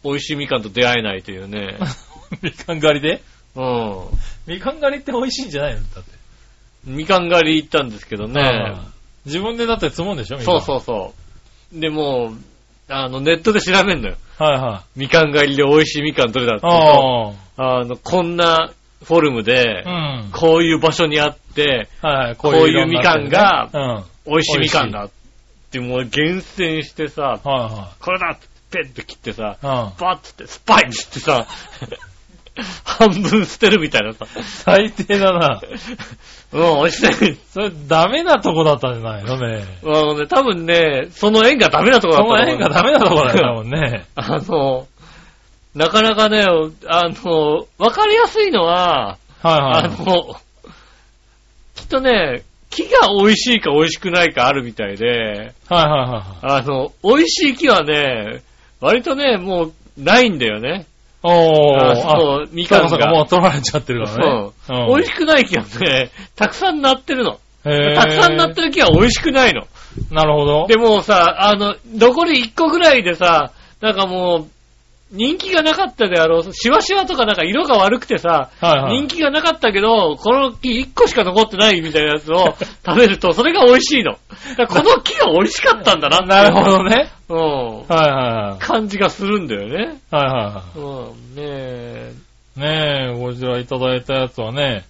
[0.03, 1.77] 美味しいみかんと出会えないというね。
[2.43, 3.21] みかん狩りで？
[3.55, 4.03] うん。
[4.45, 5.79] みかん狩りって美味しいんじゃないの？
[5.95, 6.11] だって。
[6.85, 8.75] みかん狩り行ったんですけどね。
[9.25, 10.37] 自分でだって積むんでしょ？
[10.37, 11.13] みかんそうそうそ
[11.75, 11.79] う。
[11.79, 12.37] でもう、
[12.89, 14.15] あの、ネットで調べんのよ。
[14.37, 14.99] はいはい。
[14.99, 16.67] みかん狩りで美味しいみかんどれだって。
[16.67, 18.71] ああの、こんな
[19.03, 20.21] フォルムであ。
[20.23, 20.31] う、ん。
[20.31, 22.35] こういう場所にあって、はいはい。
[22.35, 23.69] こういうみかんが
[24.25, 25.09] 美味しいみかんだっ
[25.71, 27.51] てもう厳選してさ、うん。
[27.51, 30.01] はこれだってペッて切ってさ、いはい。
[30.01, 31.47] バッつってスパイってさ、
[32.83, 34.25] 半分捨てるみたいなさ。
[34.35, 34.43] うん。
[34.43, 35.61] 最低だな。
[36.51, 37.37] うん、美味しい。
[37.51, 39.37] それダメなとこだったんじゃないの？
[39.39, 39.57] ね。
[40.19, 44.05] ね、多分ね、その縁がダメなとこだそったと思うの縁がダメなとこだよ、多分ね。
[44.15, 44.87] あの、
[45.73, 46.43] なかなかね、
[46.87, 49.83] あの、わかりやすいのは、はいはい。
[49.85, 50.35] あの、
[51.75, 55.51] きっとね、木が美味しいか美味しくないかあるみたいで、はいは
[56.43, 56.59] いはい。
[56.59, 58.43] あの、美味しい木はね、
[58.79, 60.85] 割とね、もう、ないんだよね。
[61.23, 61.91] おー。
[61.91, 63.11] あそう、みかんそうかそうか、が。
[63.13, 64.51] もう取られちゃってるからね。
[64.67, 64.87] そう。
[64.89, 67.39] 美味しくない木はね、たくさんなってるの。
[67.63, 69.67] たくさんなってる木は美味しくないの。
[70.11, 70.67] なるほど。
[70.67, 74.47] でもさ、あの、残り1個ぐらいでさ、なんかもう、
[75.13, 79.01] 人気がなかったであろう、シワシワとかなんか色が悪くてさ、はいはい。
[79.01, 84.17] 人気がなかったけど、この木1個しか残ってないみたいなやつを 食べると、それが美味しいの。
[84.57, 86.25] だからこの木が美味しかったんだなって。
[86.27, 87.11] なるほどね。
[87.29, 87.37] うん。
[87.37, 88.09] はいはい
[88.51, 88.59] はい。
[88.59, 89.99] 感じがするんだよね。
[90.09, 91.35] はいはいはうん。
[91.35, 92.13] ねえ。
[92.57, 92.59] い。
[92.59, 94.83] ねえ、こちらいただいたやつはね、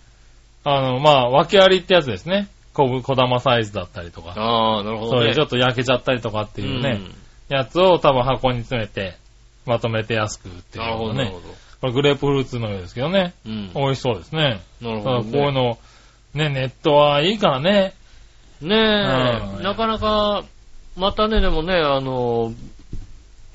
[0.63, 2.47] あの、まあ、訳ありってやつですね。
[2.73, 4.33] 小ぶ小玉サイズだったりとか。
[4.37, 5.19] ああ、なるほどね。
[5.19, 7.15] そういうちょっと焼けちゃったりとかっていうね、ん
[7.49, 9.17] やつを多分箱に詰めて、
[9.65, 11.41] まとめて安く売ってるなるほど、のねなるほ。
[11.41, 11.53] ど。
[11.81, 13.33] これグレープフルーツのようですけどね。
[13.45, 13.71] うん。
[13.73, 14.61] 美味しそうですね。
[14.81, 15.39] なるほど、ね。
[15.39, 15.77] ういうの、
[16.33, 17.93] ね、ネットはいいからね。
[18.61, 20.43] ねえ、うんなかなか、
[20.95, 22.53] またね、でもね、あの、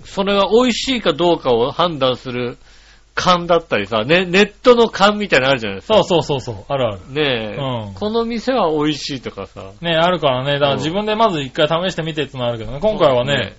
[0.05, 2.59] それが美味しいかどうかを判断する
[3.15, 6.05] 勘だったりさ、ね、ネットの勘みたいなのあるじゃないですか。
[6.05, 6.99] そうそうそうそう、あるある。
[7.09, 9.73] ねえ、うんこの店は美味しいとかさ。
[9.81, 10.55] ね、あるからね。
[10.55, 12.79] だからうん自分でまず一回試してみてってのはあるけどね。
[12.81, 13.57] 今回はね、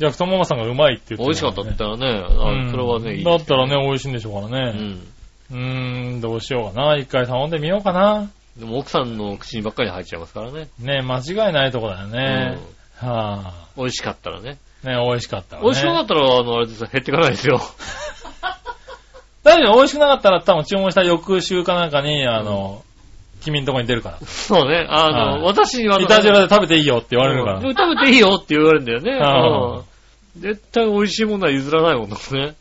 [0.00, 2.24] ジャクソンママさんがうまいって言って美味しかったってた言ったらね、
[2.66, 4.78] あそれはね、いいだですったらね、美味しいんでしょうからね。
[4.78, 5.06] うん。
[5.50, 6.96] うーん、どうしようかな。
[6.96, 8.30] 一回頼んでみようかな。
[8.58, 10.68] でも奥さんの口にばっかり入っちゃいますからね。
[10.78, 12.58] ね、間違いないとこだよね。
[12.96, 14.56] はうん美味しかったらね。
[14.82, 15.66] ぁ、ね、美味しかったわね。
[15.66, 17.60] 美味しくなかったら、あの、あれですよ、減っていかないですよ。
[19.44, 22.82] だけど美味しくなかったら多分注文した翌週かなんかに、あの、
[23.42, 24.18] 君んとこに出るから。
[24.26, 24.86] そうね。
[24.88, 27.58] あの、はい私には、イタジェラで食べていいよって言われるから。
[27.58, 29.84] うん食べていいよって言われるんだよね。
[30.36, 32.16] 絶対美味しいものは譲らないもんね。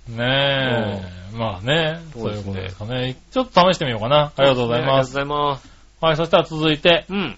[0.09, 1.37] ねえ。
[1.37, 3.15] まあね、そうういうことですかね。
[3.31, 4.31] ちょっと試してみようかな。
[4.35, 5.17] ありがとうございます。
[5.17, 5.69] ありがとうございます。
[6.01, 7.37] はい、そしたら続いて、うん。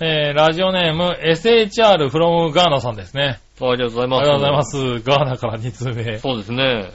[0.00, 3.38] えー、ラジオネーム SHR from ガーナさんですね。
[3.60, 4.22] ありがとうございあます。
[4.22, 5.00] りがとうございます。
[5.08, 6.18] ガーナから2通目。
[6.18, 6.90] そうですね。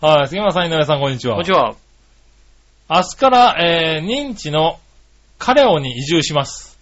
[0.00, 1.34] はい、杉村さん、井上さん、こんにちは。
[1.34, 1.74] こんにちは。
[2.88, 4.80] 明日から、えー、認知の
[5.38, 6.76] カレオに移住します。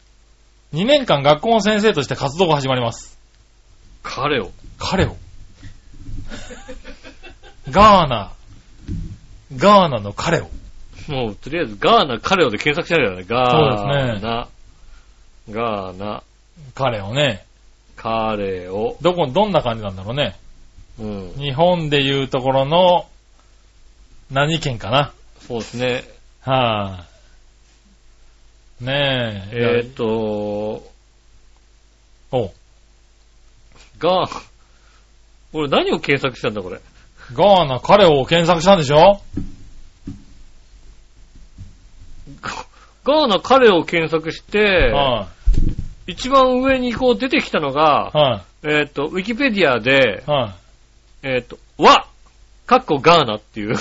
[0.72, 3.17] 2年間学校の先生として活動が始まります。
[4.08, 4.50] 彼を。
[4.78, 5.16] カレオ
[7.70, 8.32] ガーナ。
[9.54, 11.12] ガーナのカレオ。
[11.12, 13.24] もう、とりあえず、ガーナ、彼をで検索してあるよね。
[13.28, 14.48] ガーナ。
[15.46, 16.22] そうガーナ。
[16.74, 17.44] 彼をね。
[17.96, 18.96] 彼を。
[19.02, 20.36] どこ、どんな感じなんだろうね。
[20.98, 21.32] うん。
[21.36, 23.06] 日本でいうところの、
[24.30, 25.12] 何県かな。
[25.40, 26.04] そうですね。
[26.40, 27.04] は
[28.80, 29.82] い、ねえ。
[29.82, 30.82] えーっと、
[32.30, 32.52] お
[33.98, 34.28] が、
[35.52, 36.80] 俺何を検索したんだこれ？
[37.34, 39.20] ガーナ彼を検索したんでしょ？
[43.04, 45.28] ガーナ彼を検索して、は
[46.06, 50.54] 一番上にこう出てきたのがい、、はえーっと、ウィキペディアでい、、は
[51.22, 52.06] えーっと、和、
[52.66, 53.76] かっこガーナっていう。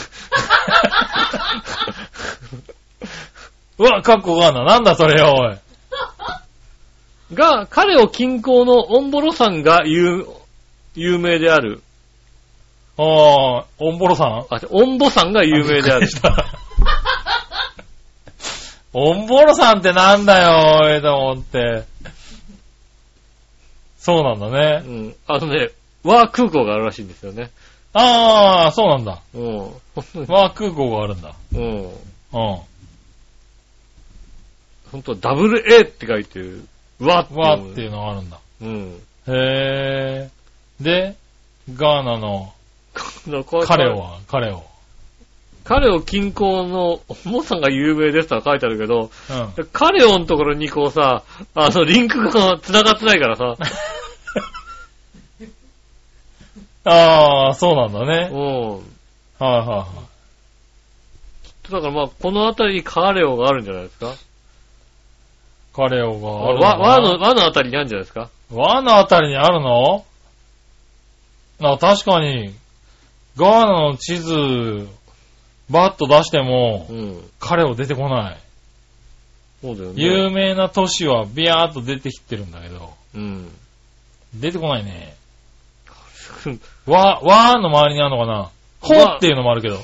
[3.78, 4.64] わ、カッコガーナ。
[4.66, 5.58] なんだそれよ、おい。
[7.34, 10.26] が、彼を近郊のオンボロ山が有、
[10.96, 11.82] 有名である。
[12.98, 14.46] ああ、オンボロさん？
[14.50, 16.08] あ、オンボ山が有名である。
[18.94, 21.84] オンボロさんってなんだよ、おい、と思って。
[24.00, 24.78] そうなんだうね。
[25.10, 25.16] ん。
[25.28, 25.70] あのね、
[26.04, 27.52] 和空港があるらしいんですよね。
[27.94, 29.22] ああ、そうなんだ。
[29.34, 29.58] うん。
[30.28, 31.36] わあ、空港があるんだ。
[31.54, 31.62] うん。
[31.62, 31.92] うん。
[32.32, 32.66] ほ
[34.98, 36.66] んと、ダブル A って書いてる。
[37.00, 38.40] 和ってわっていうのがあるんだ。
[38.62, 39.02] うん。
[39.28, 40.30] へえ。
[40.82, 41.16] で、
[41.76, 42.54] ガーナの
[43.66, 44.64] 彼をは、彼を。
[45.64, 49.12] 彼を近郊の、モさんが有名ですとは書いてあるけど、
[49.58, 49.68] うん。
[49.74, 51.24] 彼をのところにこうさ、
[51.54, 53.58] あの、リンクが繋がってないからさ、
[56.90, 58.30] ああ、そうなんだね。
[58.32, 58.72] うん。
[58.76, 59.88] はいはいは
[61.70, 61.72] い。
[61.72, 64.16] だからまあ、この辺りにカレオがあるんじゃないですか
[65.78, 68.30] 彼をがあるの和かな和の、和の辺りにあるんじゃないですか？
[68.52, 70.04] 和のあたりにあるの？
[71.62, 72.56] あ、確かに、
[73.36, 74.88] ガーナの地図、
[75.70, 77.30] バッと出してもう、ん。
[77.40, 78.38] 彼を出てこない。
[79.62, 80.04] そうだよね。
[80.04, 83.52] 有名な都市はビヤーっと出てきてるんだけど、うん。
[84.34, 85.16] 出てこないね。
[86.88, 88.50] 和、和の周りにあるのかな？
[88.82, 89.78] ほ和っていうのもあるけど。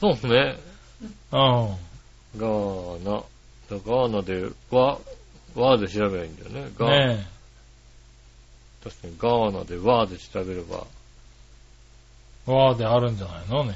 [0.00, 0.58] そうね。
[1.32, 1.76] うん。
[2.36, 3.22] ガーナ。
[3.70, 4.98] ガーナで、和、
[5.54, 6.72] 和で調べればいいんだよね。
[6.78, 7.28] ガーね
[8.84, 10.86] 確かにガーナで和で調べれば。
[12.46, 12.52] え。
[12.52, 13.74] 和であるんじゃないのね。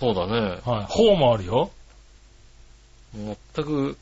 [0.00, 0.60] そうだね。
[0.64, 0.86] はい。
[0.88, 1.70] ほうもあるよ。
[3.14, 3.98] 全く、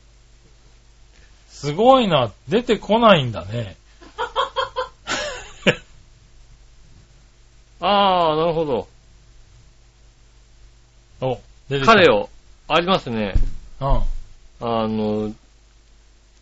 [1.49, 2.31] すごいな。
[2.47, 3.75] 出てこないんだね。
[7.79, 8.87] あー、なるほど。
[11.21, 11.93] お、出てきた。
[11.93, 12.29] 彼を、
[12.67, 13.33] ありますね。
[13.79, 14.03] うん。
[14.67, 15.31] あの、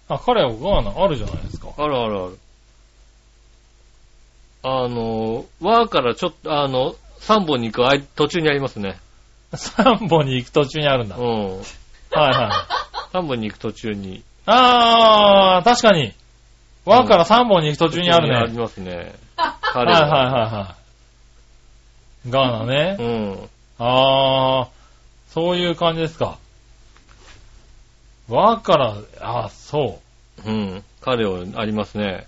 [0.07, 1.67] あ、彼をガーナあるじゃないですか。
[1.77, 2.39] あるあるある。
[4.63, 8.97] あの、和からちょっと、あの、3本に行くあい途中にありますね。
[9.51, 11.17] 3本に行く途中にあるんだ。
[11.17, 11.57] はいうん。
[11.57, 11.63] はい。
[13.13, 14.23] 3本に行く途中に。
[14.45, 16.13] あー、確かに。
[16.85, 18.59] 和から3本に行く途中にあるありね。
[18.59, 18.95] ますね。
[18.95, 19.13] はい
[19.73, 20.75] 彼はいはいは
[22.25, 22.29] い。
[22.29, 22.97] ガーナね。
[22.99, 23.49] うん。
[23.79, 24.67] あー、
[25.33, 26.37] そういう感じですか。
[28.29, 29.99] 和から、あー、そ
[30.45, 30.49] う。
[30.49, 30.83] うん。
[31.01, 32.27] 彼をありますね。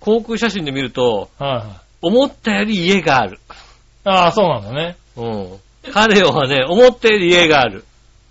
[0.00, 1.66] 航空写真で見ると、はいはい。
[2.02, 3.38] 思ったより家がある。
[4.04, 4.96] あー、そうなんだね。
[5.16, 5.60] うん。
[5.92, 7.84] 彼をはね、思ったより家がある。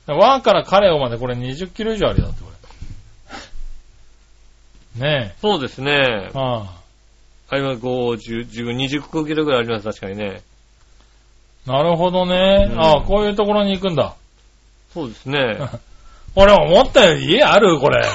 [0.08, 2.50] 和からカレオまでこれ20キロ以上あるよだってこ
[5.00, 5.02] れ。
[5.02, 6.32] ねそうですねえ。。
[6.34, 6.76] あ
[7.52, 10.42] あります、5、10、15、20キロぐらいあります、確かにね。
[11.68, 11.72] あ。
[11.72, 12.70] なるほどね。
[12.72, 14.16] うんああ、こういうところに行くんだ。
[14.94, 15.58] そうですね。
[16.36, 18.04] 俺思ったより家あるこれ。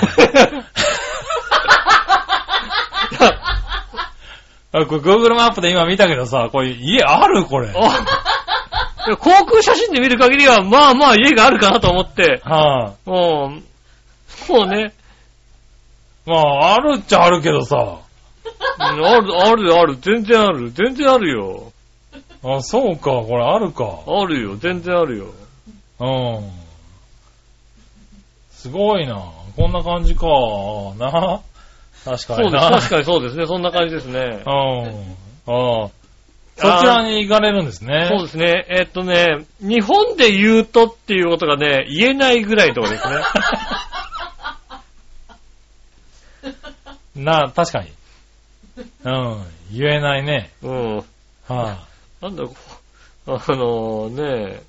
[4.73, 7.73] あこれ Google マップで今見たけどさ、これ家あるこれ。
[7.73, 12.95] 航空写真で見る限りは、まあまあ家があるかなと思って、あ。
[13.05, 13.63] もう、
[14.27, 14.93] そうね。
[16.27, 17.77] まあ、あるっちゃあるけどさ。
[17.77, 18.05] うん
[18.77, 21.73] ある、ある、ある、全然ある、全然あるよ。
[22.43, 24.01] あ、そうか、これあるか。
[24.07, 25.27] あるよ、全然あるよ。
[26.01, 26.64] うん。
[28.65, 29.31] すごいな。
[29.57, 30.27] こんな感じか。
[30.99, 31.43] な？
[32.03, 32.71] 確かそうです、にな。
[32.71, 34.43] 確かにそうですね、そんな感じですね。
[34.47, 34.53] うん。
[35.55, 35.91] ああ。
[36.57, 38.07] そちらに行かれるんですね。
[38.09, 43.17] そうですね、えっとね、日本で言うとっていうことがね、言えないぐらいのところですね。
[47.23, 47.93] な、確かに。
[49.05, 49.45] うん。
[49.73, 50.53] 言えないね。
[50.63, 50.97] うん。
[51.49, 51.81] は
[52.23, 52.45] なんだ、
[53.27, 54.63] あのね、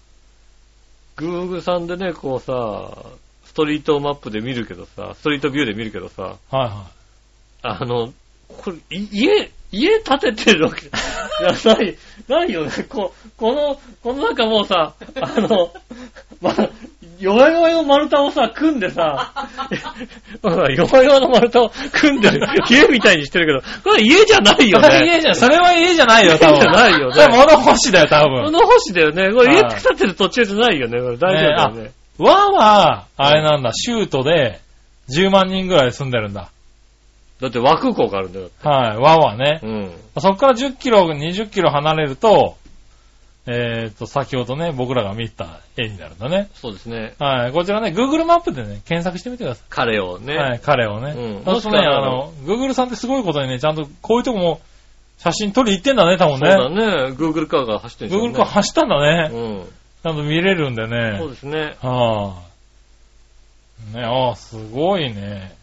[1.16, 3.25] Google さんでね、こうさ、ス
[3.56, 6.56] トリートマップで見るけどさ、ストリートビューで見るけどさ、い。
[6.56, 6.86] はいは
[7.64, 8.14] あの、
[8.48, 11.98] これ、い家、家建ててるわけ じゃない、
[12.28, 12.72] ないよね。
[12.88, 15.74] こ、この、この中もうさ、あの、
[16.42, 16.70] まあ、
[17.20, 19.32] 4弱々の丸太をさ、組んでさ、
[20.44, 25.00] 弱々の丸太を組んでる家みたいにしてるけど、これ家じゃないよね。
[25.08, 26.56] 家じゃ、それは家じゃないよ、多分。
[26.56, 28.52] 家じゃないよねそれ物干しだよ、多こ分。
[28.52, 29.32] の星だよね。
[29.34, 31.00] これ家はい建てる途中じゃないよね。
[31.00, 31.92] これ大丈夫だよね。
[32.18, 34.62] 和は、あれなんだ、シュートで
[35.10, 36.50] 10万人ぐらい住んでるんだ。
[37.42, 38.50] だって和空港があるんだよ。
[38.64, 39.60] はい、和はね。
[39.62, 39.92] うん。
[40.20, 42.56] そこから10キロ、20キロ離れると、
[43.48, 46.50] えっと、先ほどね、僕らが見た絵になるんだね。
[46.56, 47.14] そうですね。
[47.20, 50.34] はい、こちらね、Google マップでね、検索してみてくださ彼をね。
[50.34, 50.38] い。
[50.38, 51.12] はい、彼をね。
[51.12, 54.62] うんそうするとね、もしくはあの、Google さんってすごいことにね、ちゃんとこういうとこも
[55.20, 56.76] 写真撮り行ってんだね、多分そうだね。
[56.76, 57.12] ね。
[57.12, 58.34] Google カーが走ってるんで Google ね。
[58.36, 59.30] カー走ったんだね。
[59.32, 59.68] うん。
[60.06, 61.18] ちゃんと見れるんでね。
[61.18, 61.78] そうですね。
[61.82, 62.36] は
[63.92, 65.56] い、ね、ああ、すごいね。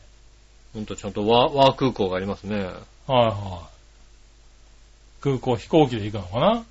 [0.74, 2.56] ほんとちゃんと和和空港がありますね。
[2.56, 2.66] はい
[3.06, 3.72] はい。
[5.22, 6.64] 空港、飛行機で行くのかな？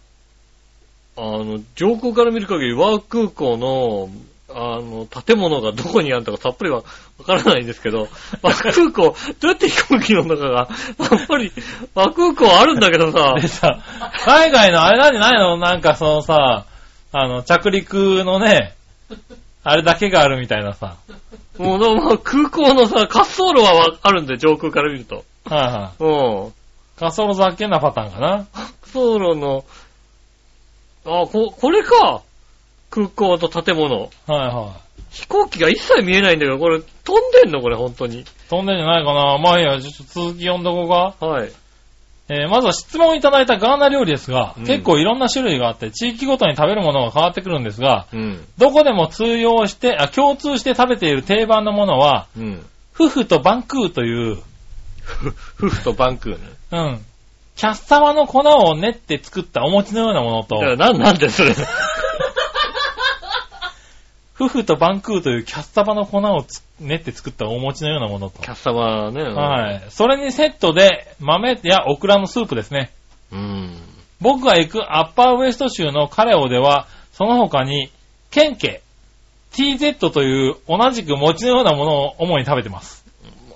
[1.15, 4.09] あの、上空から見る限り和空港の、
[4.53, 6.83] あの、建物がどこにあるのかさっぱりは
[7.19, 8.09] わからないんですけど、
[8.43, 10.67] 和空港、どうやって飛行機の中が、
[11.09, 11.53] やっぱり
[11.95, 13.79] 和空港あるんだけどさ、でさ、
[14.25, 15.55] 海外のあれなんじゃないの？
[15.55, 16.65] なんかそのさ、
[17.13, 18.75] あの、着陸のね、
[19.63, 20.95] あれだけがあるみたいなさ。
[21.57, 25.25] もう空港のさ、滑走路はわあるんで、上空から見ると。
[25.45, 26.03] はいはい。
[26.03, 26.53] うん。
[26.99, 28.47] 滑走路ざっけんなパターンかな滑
[28.83, 29.65] 走路の、
[31.05, 32.21] あ、こ、これか。
[32.89, 34.01] 空港と建物。
[34.01, 34.75] はいは
[35.09, 37.61] 飛行機が一切見えないんだけど、これ飛んでんの？
[37.61, 38.21] これ本当に。
[38.21, 38.25] い。
[38.49, 40.89] 飛んでんじゃないかなまあいいや、ちょっと続き読んどこう
[41.19, 41.25] か。
[41.25, 41.51] はい。
[42.33, 48.45] えーまずは質問いただいたガーナ料理ですが、うん結構いろんな種類があって、地域ごとに食べるものが変わってくるんですが、うん。
[48.57, 52.65] どこでも通用して、あ、共通して食べている定番のものは、うん。
[52.93, 54.37] フフとバンクーという、
[55.59, 56.39] 夫婦とバンクーね。
[56.71, 57.05] うん。
[57.57, 61.53] キャッサバの粉を練って作ったお餅のようなものと、なん、なんでそれ？
[64.47, 68.47] フフとバンクーというキャッサバの粉をつ練って作ったお餅のようなものとキ。
[68.47, 69.21] ャッサバね。
[69.23, 69.83] はい。
[69.89, 72.91] それにセットで豆やオクラのスープですね。
[73.31, 73.77] うん。
[74.19, 77.91] 僕が行くアッパーウエスト州のカレオでは、その他に、
[78.29, 78.81] ケンケ、
[79.51, 83.05] TZ という同じく餅のようなものを主に食べてます。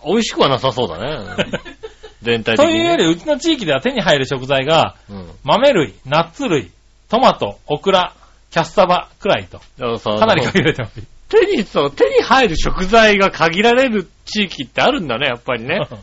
[0.06, 1.46] 美味しくはなさそうだね。
[2.22, 2.80] 全体的に、ね。
[2.80, 5.32] というより、うちの地域では手に入る食材が、うん。
[5.44, 6.72] 豆類、ナッツ類、
[7.10, 8.14] トマト、オクラ、
[8.56, 11.02] キャッサバくらいと、だかなり限られてます。
[11.28, 15.82] 手に、そう、手に入る食材が限られる地域ってあるんだね、やっぱりね。
[15.90, 15.96] そ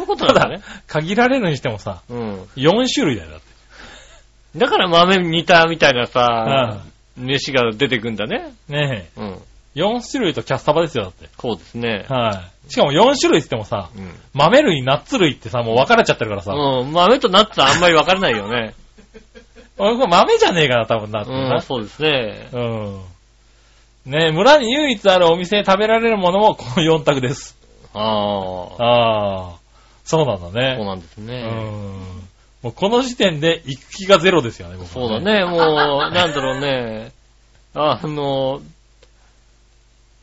[0.00, 2.42] いうことただね。、限られるにしてもさ、うん。
[2.56, 3.46] 4種類だよ、だって。
[4.56, 6.80] だから豆に似たみたいなさ、
[7.18, 8.54] う飯が出てくんだね。
[8.70, 9.26] ねうん。
[9.76, 9.80] え。
[9.82, 11.28] 4種類とキャッサバですよ、だって。
[11.38, 12.06] そうですね。
[12.08, 12.72] はい。
[12.72, 14.14] しかも4種類って言ってもさ、うん。
[14.32, 16.54] 豆類、ナッツ類ってさ、もう分かれちゃってるからさ。
[16.54, 16.92] うん。
[16.92, 18.72] 豆とナッツはあんまり分からないよね。
[19.78, 21.56] 俺これ豆じゃねえかな、多分なってうな。
[21.56, 22.48] ん、そうですね。
[22.52, 23.00] うん。
[24.06, 27.56] ねえ、村に唯一あるお店で食べられるものもこの4択です。
[27.94, 28.00] あ
[28.78, 28.82] あ。
[28.82, 29.58] ああ。
[30.04, 30.84] そうなんだそうね。
[30.84, 31.42] なんですね。
[31.42, 32.28] うん。
[32.62, 35.20] もうこの時点で行く気がゼロですよね、僕はそうだ。
[35.20, 37.12] ね、もう、なんだろうね。
[37.74, 38.60] あの、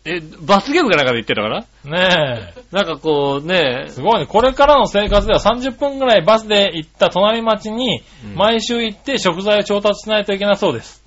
[0.05, 4.27] え、罰ゲームかなんかで言ってたからねなんかこうねえ。、すごいね。
[4.27, 11.03] これからの生活では30分ぐらいバスで行った隣町にうん毎週行って食材を調達しないといけなそうです。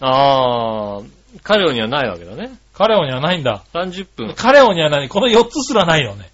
[0.00, 1.00] ああ、
[1.42, 2.50] カレオにはないわけだね。
[2.74, 3.62] カレオにはないんだ。
[3.72, 4.34] 30分。
[4.34, 5.08] カレオにはない。
[5.08, 6.30] この4つすらないよね。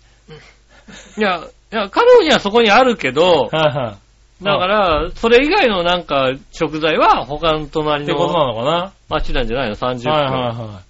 [1.19, 1.43] いや、
[1.73, 3.97] いや、カレオにはそこにあるけど、はいは
[4.41, 4.45] い。
[4.45, 10.13] だから、それ以外のなんか食材は他の隣ってことなののかな町なんじゃないの ?30 分。
[10.13, 10.86] はいはいはい。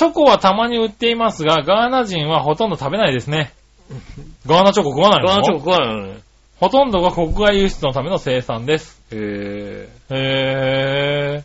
[0.00, 3.52] チョコはたまに売っていますが、ガーナ人はほとんど食べないですね。
[4.46, 5.28] ガーナチョコ食わないの？
[5.28, 6.20] ガーナチョコ食わないのね。
[6.58, 8.98] ほとんどが国外輸出のための生産です。
[9.12, 11.44] へへ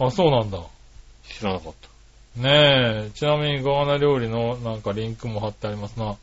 [0.00, 0.06] ー。
[0.06, 0.60] あ、そうなんだ。
[0.60, 0.64] ー、
[1.28, 1.72] 知らなかっ
[2.34, 2.40] た。
[2.40, 3.10] ねえ。
[3.10, 6.16] ちなみにガーナ料理のなんかリンクも貼ってありますな。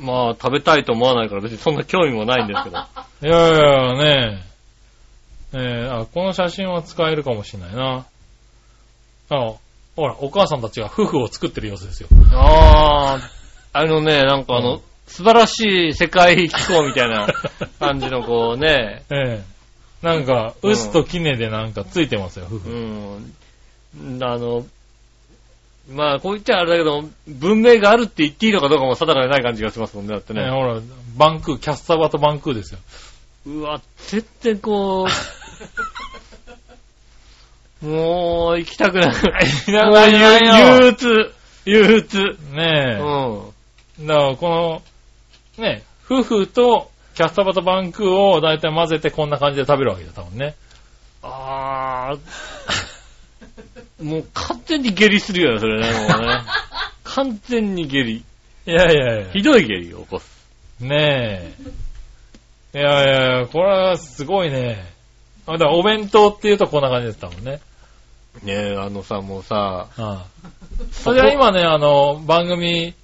[0.00, 2.76] まあ、食べたいと思わないから別にそんな興味もないんですけど。
[3.22, 3.92] いやいや
[4.32, 4.42] ね
[5.54, 5.58] え。
[5.58, 8.04] えー、あ、この写真は使えるかもしれないな。
[9.30, 9.54] あ、
[10.00, 12.08] ほら、お母さんたちが夫婦を作ってる様子ですよ。
[12.32, 13.20] あ
[13.74, 17.28] あ、あのね、なんかあの、素晴らしい世界機構みたいな
[17.78, 19.60] 感じのこうね、ええ
[20.02, 22.70] なんか、うんウスとキネでなんかついてますよ、夫う婦。
[22.70, 24.64] ん、あの、
[25.92, 30.44] まあ、こう言っちゃあれだけど、文明があるって言っていいのかどうかも定かでない感じがしますもんね、だってね。
[30.44, 30.80] ねほら、
[31.18, 32.78] バンクー、キャッサバとバンクーですよ。
[33.46, 35.08] うわ、全然こう、
[37.82, 39.14] もう、行きたくない。
[39.68, 42.18] ないよ憂鬱、憂鬱。
[42.18, 43.02] うねん。
[44.02, 44.06] え。
[44.06, 44.82] だから、この、
[45.62, 50.54] ね夫婦とキャッサバとバンクーをだいたい混ぜてこんな感じで食べるわけだ、多分ね。
[51.22, 52.16] あ
[54.02, 56.42] もう完全に下痢するよね、それね、もうね。
[57.04, 58.24] 完全に下痢。
[58.66, 59.32] いやいやいや。
[59.32, 60.46] ひどい下痢を起こす。
[60.80, 61.52] ね
[62.74, 62.78] え。
[62.78, 64.84] いやいやいや、これはすごいね。
[65.46, 67.60] あ、だからお弁当っていうとこんな感じだったもんね。
[68.42, 70.26] ねえ、あのさ、もうさ、ああ
[70.92, 72.94] それは今ね、あの、番組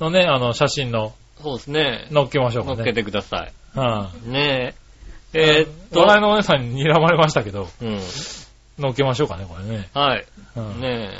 [0.00, 2.08] のね、あの、写真の、そうですね。
[2.12, 2.76] 載っけましょうかね。
[2.76, 3.78] 乗っけてください。
[3.78, 4.74] はね
[5.34, 5.38] え。
[5.38, 5.42] い。
[5.42, 7.98] えーっと、笑いのお姉さんに睨まれましたけど、うん。
[8.80, 9.88] 載っけましょうかね、これね。
[9.94, 10.26] はい。
[10.56, 11.10] うんね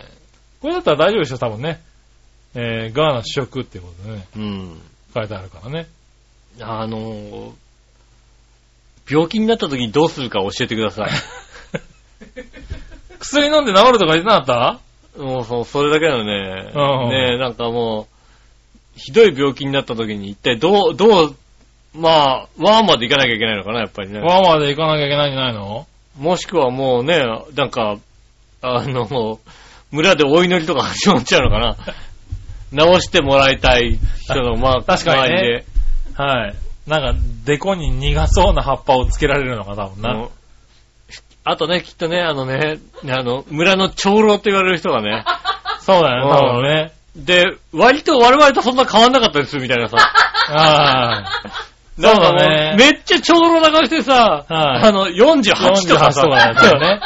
[0.60, 1.82] これだったら大丈夫でしょ、多分ね。
[2.54, 4.38] えー、ガーナ主食っていうことでね、え。
[4.38, 4.80] うん。
[5.12, 5.88] 書いてあるからね。
[6.60, 7.52] あのー、
[9.10, 11.10] 病気になった時にどうするか教えてください。
[13.24, 14.80] 薬飲んで治るとか言ってなか
[15.16, 16.72] っもうそう、それだけだよね。
[16.74, 18.08] うんねえ、なんかも
[18.96, 21.36] う、ひどい病気になった時に一体どう、どう、
[21.94, 24.26] まあ、ワンまで行かなきゃいけないのかな、やっぱりねた。
[24.26, 25.86] ワーで行かなきゃいけないんじゃないの？
[26.18, 27.22] もしくはもうね、
[27.54, 27.96] なんか、
[28.62, 29.38] あの、
[29.90, 31.76] 村でお祈りとか始まっちゃうのかな。
[32.72, 35.64] 直してもらいたい人の、まあ、確かにね
[36.14, 36.54] はい。
[36.88, 40.28] なんか、デコに苦そうな葉っぱをつけられるのか、多分な。
[41.46, 45.24] うんあとね、きっとね、あのね、あの、村の長老と言われる人がね、
[45.80, 46.92] そうだよね、ね。
[47.16, 49.96] で、割と我々とそんな変わんなかったりするみたいなさ。
[50.50, 51.24] ああ。
[51.96, 57.00] そうだねめっちゃ長老な感じでさ、はいあの、48とかさ、48とかだったよね。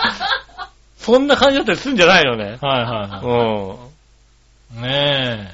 [0.97, 2.57] そんな感じだったりするんじゃないのね。
[2.63, 3.77] はいはいは
[4.73, 4.83] うい。
[4.83, 5.53] ね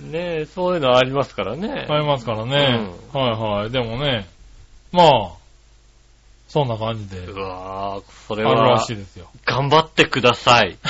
[0.00, 0.10] ん。
[0.10, 1.92] ねえ、そういうのありますからねえ。。
[1.92, 2.88] ありますからね。
[3.12, 3.70] はいはい。
[3.70, 4.26] でもね、
[4.92, 5.30] まあ、
[6.48, 9.28] そんな感じで、うわぁ、それあるらはしいですよ。
[9.44, 10.78] 頑張ってください。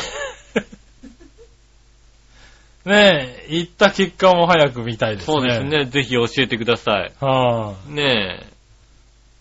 [2.84, 5.34] ねえ、行った結果も早く見たいですね。
[5.34, 5.64] そうです。
[5.64, 5.86] ね。
[5.86, 7.12] ぜひ教えてください。
[7.20, 8.46] はね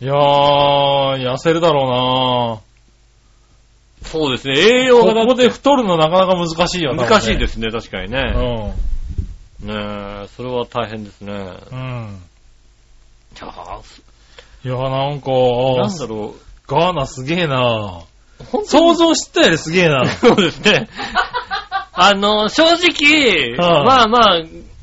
[0.02, 0.06] い。
[0.06, 2.64] いやー、痩せるだろ
[4.02, 4.06] え。
[4.08, 4.56] そうですね。
[4.58, 5.14] 栄養うな。
[5.14, 6.96] がここで太るのなかなか難しいよ。。
[6.96, 8.20] 難しいですすね、確かにね。
[9.62, 9.74] うね
[10.24, 11.34] え、それは大変ですね。
[11.34, 11.36] ん。
[11.38, 12.22] うん。
[13.36, 13.48] いや
[14.66, 16.34] いや、なんか、ーなんだろ
[16.68, 18.02] ガーナすげえな
[18.66, 20.90] 想に像してたよりすげえな そうですね。
[21.94, 24.42] あの、正直、はいまあまあ、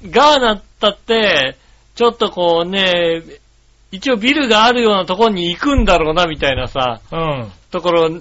[0.09, 1.57] ガーナったって、
[1.97, 3.23] ちょっとこうね、
[3.91, 7.19] 一応ビルがあるようなところに行くんだろうな、みたいなさ、うん。
[7.19, 8.15] はいところ、ち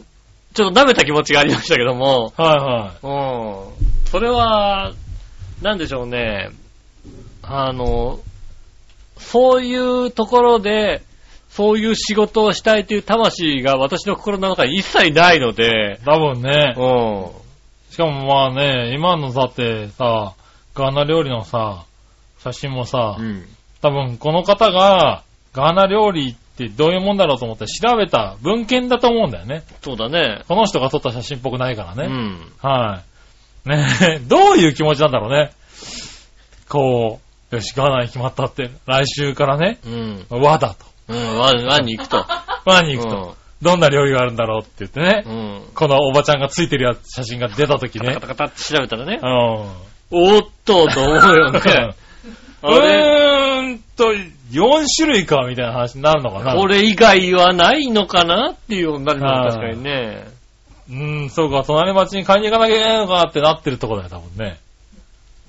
[0.63, 4.09] ょっと舐めた気持ちがありましたけども、はうん。
[4.09, 4.93] それは、
[5.61, 6.49] なんでしょうね。
[7.43, 8.19] あの、
[9.17, 11.03] そういうところで、
[11.51, 16.05] そういう仕事をしたいという魂が私の心の中に一切ないので、い。
[16.05, 16.81] 多分ねう。
[17.89, 17.91] ん。
[17.91, 20.33] しかもまあね、今のだってさ、
[20.73, 21.83] ガーナ料理のさ、
[22.39, 23.45] 写真もさ、うん。
[23.81, 25.23] 多分この方が、
[25.53, 29.63] ガーナ料理ってどういうもんだろうと思って調べた文献だと思うんだよね。
[29.81, 30.43] そうだね。
[30.47, 32.05] この人が撮った写真っぽくないからね。
[32.05, 32.51] うん。
[32.61, 33.03] は
[33.65, 33.69] い。
[33.69, 35.51] ねえ、どういう気持ちなんだろうね。
[36.69, 37.19] こ
[37.51, 40.25] う、よし、ガーナに決まったって、来週からね、うん。
[40.29, 40.90] 和だと。
[41.11, 41.39] うん。
[41.39, 42.25] ワン、ワンに行くと。
[42.65, 43.35] 和に行くと。
[43.61, 45.23] どんな料理があるんだろうって言ってね。
[45.25, 45.33] うん。
[45.33, 45.61] うん。
[45.75, 48.27] このおばちゃんがついてるやつ写真が出た時ねカタカ。
[48.27, 49.25] タカタって調べたらねう。
[49.25, 49.29] ん。
[50.13, 51.59] おーっと、と思うよね。
[52.63, 54.13] うーんと、
[54.51, 56.55] 4種類か、みたいな話になるのかな。
[56.55, 60.27] これ以外はないのかなっていうようになるのはい確かにね。
[60.89, 64.59] うーん、そうか、隣町に買いに行かなきゃいけないのかってなってるとこだよ、多分ね。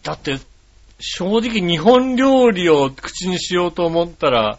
[0.02, 0.38] だって、
[1.00, 4.58] 正直日本料理を口にしようと思ったら、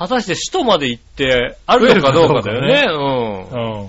[0.00, 2.84] 果たして首都まで行って、あるのかどうかだよね。
[2.88, 3.84] うん。
[3.84, 3.88] う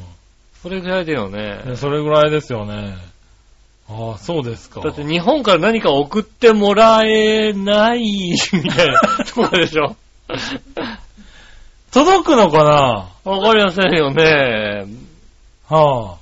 [0.62, 1.78] それぐらいだよねん。。
[1.78, 2.98] それぐらいですよね。
[3.88, 4.82] ああ、そうですか。
[4.82, 8.38] だって日本から何か送ってもらえない、み
[8.70, 9.96] たいな とこでしょ。
[11.94, 12.66] 届くのか
[13.24, 13.32] な？
[13.32, 14.86] わかりませんよね。
[15.70, 16.18] は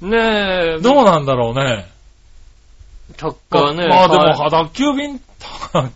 [0.00, 0.76] ねえ。
[0.76, 0.80] あ。
[0.80, 1.90] どうなんだろうね。
[3.18, 3.86] 宅火ね。
[3.86, 5.20] まあでも、はい宅急便、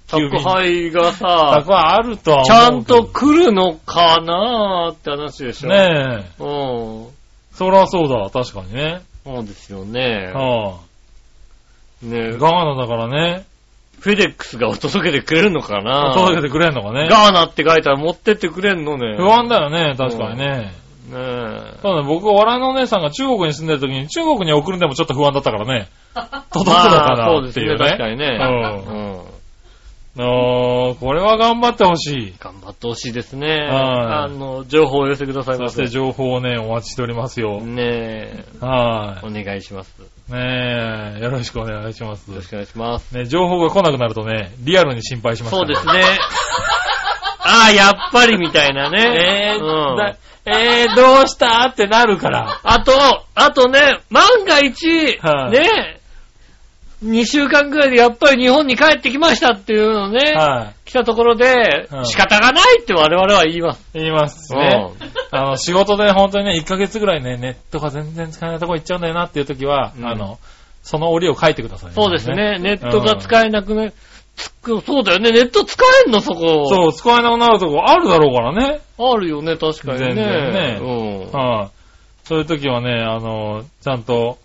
[0.07, 0.39] 宅。
[0.39, 2.85] 配がさ宅、はあるとはちゃん。
[2.85, 5.69] と来るのかなーって話でしょ。
[5.69, 6.43] ねえ。
[6.43, 7.07] うん。
[7.53, 9.03] そらそうだ、確かにね。
[9.25, 10.33] そうですよね。
[10.35, 10.89] はあ。
[12.07, 13.45] ねガーナだからね。
[14.01, 17.09] フェデックスが届けてくれるのかな届けてくれんのかね。
[17.09, 19.17] ガーナって書いたら持ってってくれんのね。
[19.17, 20.47] 不安だよね、確かにね。
[20.47, 21.79] ねえ。
[21.83, 25.89] ただね、僕、笑いのお姉さんが中国に住んでる時に中国に送るんでもちょっと不安だったからね。
[26.53, 27.89] 届くのかまあなそうですね、っていうね。
[27.89, 28.27] 確かにね。
[28.27, 29.38] ううん。
[30.19, 32.35] あーこれは頑張ってほしい。
[32.41, 33.47] 頑張ってほしいですね。
[33.47, 33.59] はい
[34.25, 35.77] あの、情報をお寄せくださいませ。
[35.77, 37.61] そして情報をね、お待ちしておりますよ。
[37.61, 39.95] ねえ、はお願いします。
[40.01, 40.33] よい。
[40.33, 42.35] ねえ、よろしくお願いします。
[42.35, 43.17] ろしくお願いします。
[43.17, 46.03] ね、情報が来なくなるとね、リアルに心配しますからそうですね。
[47.41, 49.55] ああ、やっぱりみたいなね。
[49.55, 50.17] えーうんだ
[50.51, 52.61] えー、どうしたってなるから。
[52.63, 52.93] あと、
[53.35, 55.98] あとね、万が一、はいね、
[57.05, 61.47] 2週間くらいでやっぱり日本に帰ってきましたっていうのね、は来たところで、
[61.91, 63.85] はい仕方がないって我々は言います。
[63.95, 64.01] い。
[64.01, 64.91] 言いますしね。
[65.31, 70.39] あの、仕事で本当にね、1ヶ月ぐらいね、ネットが全然使えないとこ行っちゃうんだよなっていう時は、うんあの、
[70.83, 72.59] その折を書いてください、そうですね。
[72.59, 73.93] ネットが使えなくね、
[74.37, 75.31] つくそうだよね。
[75.31, 76.67] ネット使えんのそこ。
[76.69, 78.81] そう、使えなくなるとこあるだろうからね。
[78.99, 80.15] あるよね、確かにね。
[80.15, 80.85] 全然ねう
[81.29, 81.33] ん。
[81.33, 81.69] はい、
[82.25, 84.39] そういう時はね、あの、ちゃんと、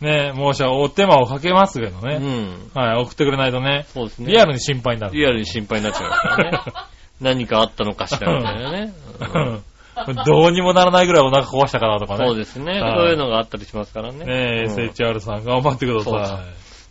[0.00, 2.16] ね、申し訳、お手間をかけますけどうね。
[2.16, 2.70] ん。
[2.74, 4.32] はい、送ってくれないとね、そうですね。
[4.32, 5.14] リアルに心配になる。
[5.14, 6.72] リアルに心配になっちゃいますからね。
[7.20, 8.92] 何かあったのかしらみたいなね。
[9.34, 9.62] うん
[10.24, 12.26] どうにもならないぐらいお腹壊したからとかね。
[12.26, 12.80] そうですね。
[12.80, 14.24] はいそういうのがあったりしますからね。
[14.24, 16.40] ねえ、うん SHR さん頑張ってくだそうさ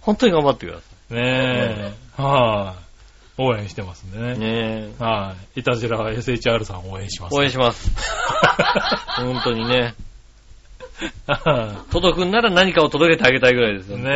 [0.01, 1.13] 本当に頑張ってください。
[1.15, 1.21] ね
[2.19, 2.75] え、は
[3.39, 4.35] い、応援してますんでね。
[4.35, 4.39] い。
[4.39, 5.03] ねえ。
[5.03, 5.61] はい。
[5.61, 7.35] いたじらは SHR さん応援します。
[7.35, 7.91] 応援します。
[9.17, 9.95] 本当にね。
[11.27, 14.09] は届くんなら何かを届けてあげたいぐらいですよいね。
[14.09, 14.15] ね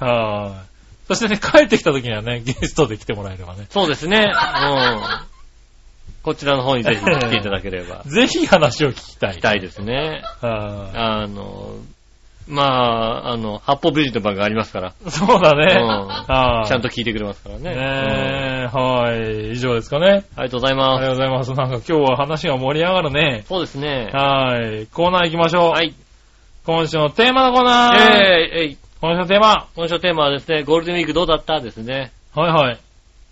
[0.00, 0.72] え、はい。
[1.08, 3.66] そしてね、帰ってきた時にはね、ゲストで来てもらえればね。
[3.70, 4.18] そうですね。
[4.18, 5.32] うん。
[6.22, 8.04] こちらの方にぜひ来ていただければ。
[8.08, 9.36] ぜひ話を聞きたい。
[9.36, 10.22] 来たいですね。
[10.40, 11.74] はあの、
[12.48, 14.88] まあ、あの、八方美人の番がありますから。
[15.06, 15.10] い。
[15.10, 15.80] そうだね。
[15.80, 16.68] うんはい。
[16.68, 17.70] ちゃんと聞いてくれますからね。
[17.70, 19.52] ねうんえ、はい。
[19.52, 20.24] 以上ですかね。
[20.36, 21.00] ありがとうございあます。
[21.02, 21.52] りがとうございます。
[21.54, 23.44] なんか今日は話が盛り上がるね。
[23.48, 24.10] そうですね。
[24.12, 24.86] はい。
[24.88, 25.70] コーナー行きましょう。
[25.70, 25.94] はい。
[26.66, 27.96] 今週のテーマのコーナー。
[27.96, 28.76] えー、えい。
[29.00, 29.66] 今週のテーマ。
[29.74, 31.60] 今週のテーマはですね、ゴールデンウィークどうだった？
[31.60, 32.12] ですね。
[32.34, 32.78] はいはい。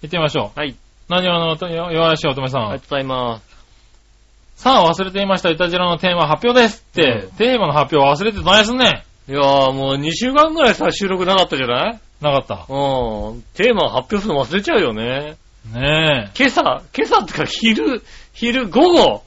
[0.02, 0.58] 行ってみましょう。
[0.58, 0.74] はい。
[1.08, 2.62] 何話のよ弱らしい乙女さん。
[2.62, 3.49] ありがとうございます。
[4.60, 5.48] さあ、忘れていました。
[5.48, 9.32] いたじらのテーマ発表ですって、うんテーマの発表忘れてどないすんねん。
[9.32, 12.00] いやーもう2週間ぐらいさ、収録なかったじゃない？
[12.20, 12.66] なかった。
[12.68, 13.42] うん。
[13.54, 15.36] テーマを発表するの忘れちゃうよね。
[15.72, 16.60] ね今朝、
[16.94, 18.02] 今朝ってか昼、
[18.34, 19.22] 昼午後。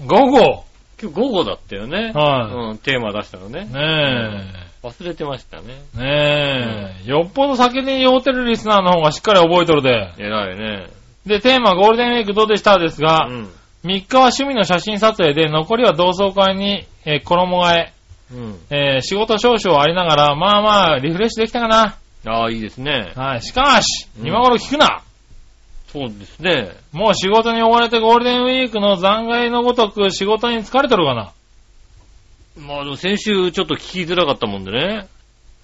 [0.00, 0.06] え。
[0.06, 0.64] 午後。
[1.02, 2.12] 今日午後だったよね。
[2.14, 3.74] はうん、テーマ出したのねい。。
[3.74, 4.44] ね
[4.84, 5.64] 忘れてましたね。
[5.96, 5.98] え。
[5.98, 7.10] ねえ。
[7.10, 10.12] よっぽど酒に酔ってるリスナーの方がしっかり覚えとるで。
[10.18, 10.86] 偉いね。
[11.26, 13.48] で、テーマゴールデンウィークどうでしたですが、うん。
[13.88, 17.92] 3日は趣味の写真撮影で、残りは同窓会に、えー衣替え、
[18.32, 18.58] うん。
[18.70, 21.96] えー仕事少々ありながら、まあまあ、リフレッシュできたかな。
[22.26, 23.12] ああ、いいですね。
[23.16, 23.42] はい。
[23.42, 25.02] しかし、うん今頃聞くな。
[25.92, 26.72] そうですね。
[26.92, 31.32] もう仕事に追われてゴールデンウィークの残骸のごとく仕事に疲れとるかな。
[32.58, 35.06] まあでも先週ちょっと聞きづらかったもんでね。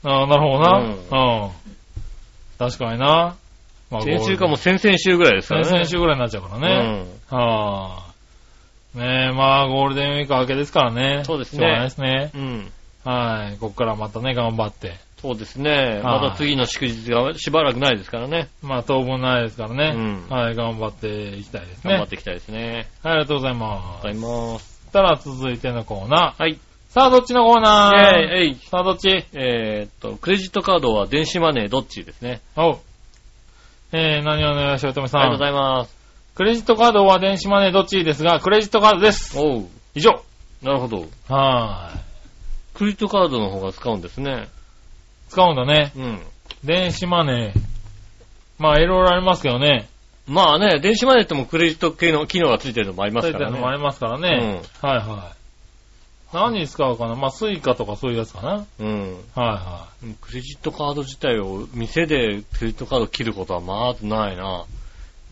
[0.02, 0.78] ああ、なるほどな。
[0.78, 1.50] うんうん。
[2.58, 3.36] 確かにな。
[3.90, 5.66] まあ先週かも先々週ぐらいですからね。
[5.66, 7.04] 先々週ぐらいになっちゃうからね。
[7.28, 8.03] はあ。
[8.94, 11.22] ねえ、まあ、ゴールデンウィーク明けですからね。
[11.24, 12.30] そうですねしょうがないですね。
[12.34, 12.42] うん。
[12.42, 12.72] うん。
[13.04, 13.58] はい。
[13.58, 14.94] こっからまたね、頑張って。
[15.20, 15.70] そうですね。
[15.70, 18.48] はいまた次の祝日がしばらくないですからね。
[18.62, 19.92] まあ、当分ないですからね。
[19.96, 21.92] うんはい、頑張っていきたいですね。
[21.92, 22.88] 頑張っていきたいですね。
[23.02, 24.06] はい、ありがとうございます。
[24.06, 24.90] ありがとうございます。
[24.92, 26.42] たら続いてのコーナー。
[26.42, 26.58] はい。
[26.88, 27.96] さあ、どっちのコーナー？
[27.96, 28.54] えい、えい。
[28.54, 29.24] さあ、どっち？
[29.32, 32.40] えーっと、クレジットカードは電子マネーどっちですね。
[32.54, 32.78] おう。
[33.92, 35.20] えー、何をお願いしよう、とめさん？
[35.22, 36.03] ありがとうございます。
[36.34, 39.38] クレジットカードは電子マネーどっちですが、クレジットカードです。
[39.38, 39.66] おう。
[39.94, 40.22] 以上。
[40.62, 41.06] なるほど。
[41.28, 42.00] はーい。
[42.74, 44.48] クレジットカードの方が使うんですね。
[45.28, 45.92] 使うんだね。
[45.96, 46.20] うん。
[46.64, 47.60] 電子マネー。
[48.58, 49.88] まあ、いろいろありますけどね。
[50.26, 53.76] まあね、電子マネーってもクレジット系の機能がついてるのもありますからそういったのもあね。
[53.78, 54.60] りますからね。
[54.82, 55.32] はいは
[56.32, 56.34] い。
[56.34, 57.14] 何に使うかな？
[57.14, 59.24] まあ、スイカとかそういうやつかなはいうん。
[59.36, 59.86] は
[60.20, 64.64] クレジットカード自体を店でクレジットカード切ることはまずないな。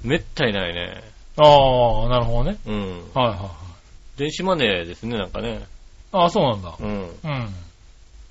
[0.05, 1.03] めったにないね。
[1.39, 1.41] い。
[1.41, 2.59] ああ、なるほどね。
[2.67, 3.11] うん。
[3.15, 4.19] はいはいはい。
[4.19, 5.67] 電子マネーですね、なんかね。
[6.13, 6.75] ああ、そうなんだ。
[6.79, 7.11] うん。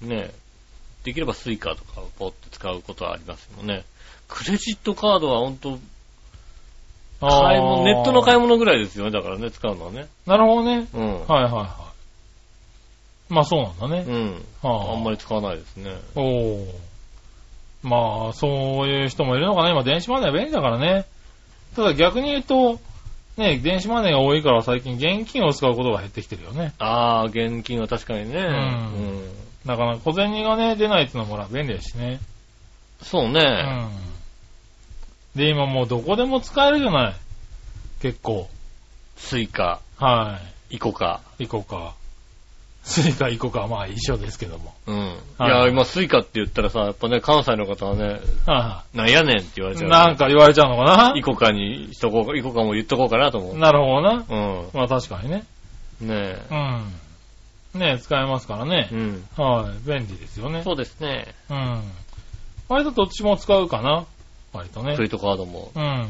[0.01, 0.09] うん。
[0.09, 0.32] ね
[1.03, 3.84] できればスイカとかをポッて使うことはありますよね。
[4.28, 5.80] クレジットカードは本当
[7.22, 8.47] あ買い物、ネットの買い物。
[8.47, 10.07] 物ぐらいですよね、だからね、使うのはね。
[10.26, 10.88] なるほどね。
[10.93, 11.28] うん。
[11.28, 11.91] はいはいは
[13.30, 13.34] い。
[13.34, 14.05] まあ、そうなんだね。
[14.07, 14.45] うん。
[14.61, 15.95] はあんまり使わないですね。
[16.15, 16.74] おー。
[17.84, 19.69] まあ、そういう人もいるのかな。
[19.69, 21.05] 今、電子マネーは便利だからね。
[21.76, 22.80] ただ逆に言うと、
[23.38, 26.74] ね、電子マネーが多いから最近現金を使うことが減ってきてるよね。
[26.80, 28.41] ああ、現金は確かにね。
[28.41, 29.24] んうん。
[29.65, 32.19] だから小銭がね、出ないっていうのもほら便利ですしね。
[33.02, 33.41] そうね。
[35.35, 35.39] うん。
[35.39, 37.15] で、今もうどこでも使えるじゃない。
[38.02, 38.49] 結構。
[39.15, 40.39] スイカ、は
[40.69, 41.22] イコカ。
[41.39, 41.45] い。
[41.48, 41.93] 行こうか。
[42.84, 43.68] スイカ行こうか。
[43.68, 44.74] まあ一緒ですけども。
[44.88, 44.95] うん。
[44.95, 44.99] い
[45.38, 49.80] はいや、今スイカって言ったらさ、やっぱね、関西の方はね、はなんやねんって言われい。
[49.80, 49.90] ちゃう。
[49.90, 51.14] なんか言われちゃうのかな？
[51.16, 53.58] イコカにしとこうか、イコカも言っとこうかなと思う。
[53.58, 54.14] なるほどな。
[54.14, 54.70] うん。
[54.74, 55.44] まあ確かにね。
[56.02, 56.36] ね
[57.74, 57.80] うん。
[57.80, 58.95] ね使えますからねえ。
[58.95, 58.98] う。
[58.98, 59.26] ん。
[59.38, 59.88] はい。
[59.88, 60.64] 便利ですよね。
[60.64, 61.36] そうですね。
[61.49, 61.84] うん。
[62.68, 64.06] 割とどっちも使うかな。
[64.53, 65.08] 割とねクレ。
[65.08, 65.72] ジットカードも。
[65.76, 66.08] うん。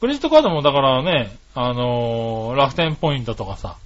[0.00, 3.76] クレジットカードもだからね、あのー楽天ポイントとかさ、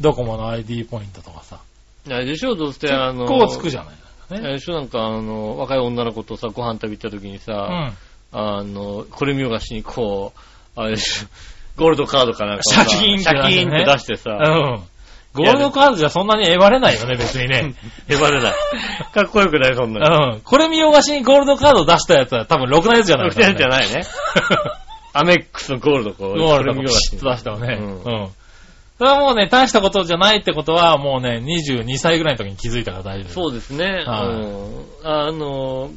[0.00, 1.58] ドコモの ID ポイントとかさ、
[2.08, 3.94] あれでしょ、どうせ、あの、こうつくじゃない？
[4.30, 4.40] あね。
[4.48, 7.96] れでしょ、なんか、あの、若い女の子とさ、ご飯食べ行った時にうさ、ん。
[8.32, 10.32] あの、これ見よがしにこ
[10.76, 11.26] う、あれでしょ、
[11.80, 14.82] ゴールドカードかなんかシャキーンってシャキーンって出してうさ、ん。
[15.34, 17.74] ゴールドカードじゃそんなにえばれないよね、別にね。
[18.08, 18.54] へばれない。
[19.12, 20.36] かっこよくない、そんうなの。
[20.36, 20.40] ん。
[20.40, 23.70] これ見よがしにゴールドカード出したやつは多分ろくなやつじゃない6点じゃい。
[23.70, 24.02] ないね。
[25.12, 27.74] アメックスのゴールドこう、ゴールド出したよね。
[27.80, 28.28] ううんん。
[28.98, 33.34] それはもうね、大したことじゃないってことは、もうね、22歳ぐらいの時に気づいたから大丈夫です。
[33.34, 34.04] そうですね。
[34.06, 35.90] はいうんあの、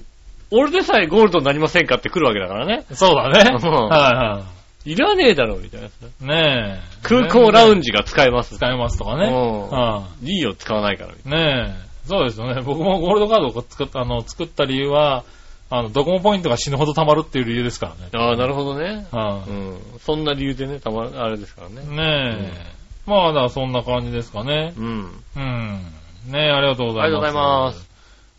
[0.52, 2.86] 俺でさえゴールドになりませんかって来るわけだからね。
[2.94, 3.58] そうだね。
[3.62, 4.46] うんはいは
[4.86, 5.88] いらねえだろ、みたいな。
[6.34, 6.98] ねえ。
[7.04, 8.56] 空港ラウンジジが使えます。
[8.56, 9.28] 使えますとかね。
[9.28, 11.10] うんはいいよ、使わないから。
[11.38, 11.88] ねえ。
[12.08, 12.62] そうですよね。
[12.62, 15.26] 僕もゴールドカードを作った、あの、作った理由は、
[15.70, 18.10] あの、ドコモポイントが死ぬほど貯まるっていう理由ですからね。
[18.16, 19.06] ああ、なるほどね。
[19.12, 19.80] はうん。
[20.00, 21.74] そんな理由でね、たま、あれですからい。
[21.74, 21.82] ね。
[21.82, 22.77] ねえ。
[23.08, 24.74] まあ、だそんな感じですかね。
[24.78, 25.24] うん。
[25.36, 25.82] うん。
[26.28, 27.04] ねえ、ありがとうございます。
[27.04, 27.90] ありがとうございます。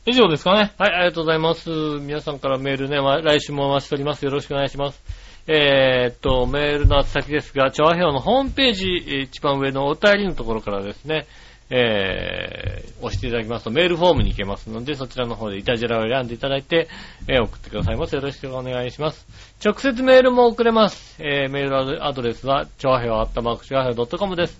[0.07, 0.75] 以上ですかね。
[0.79, 1.71] はい、ありがとうございます。
[1.71, 4.25] 皆さんからメールね、ま来週もお待ちしております。
[4.25, 5.03] よろしくお願いします。
[5.47, 11.27] えー、っと、メールの宛先ですが、調和表のホームページ、えー一番上のお便りのところからですね、
[11.71, 16.89] えー、押していただきますとメールフォームに行けますので、そちらの方でイタジェラを選んでいただいて、
[17.27, 18.15] えー送ってくださいます。
[18.15, 19.27] よろしくお願いします。
[19.65, 21.17] 直接メールも送れます。
[21.23, 24.59] えー、メールアドレスは、調和表アットマーク調和表 .com です。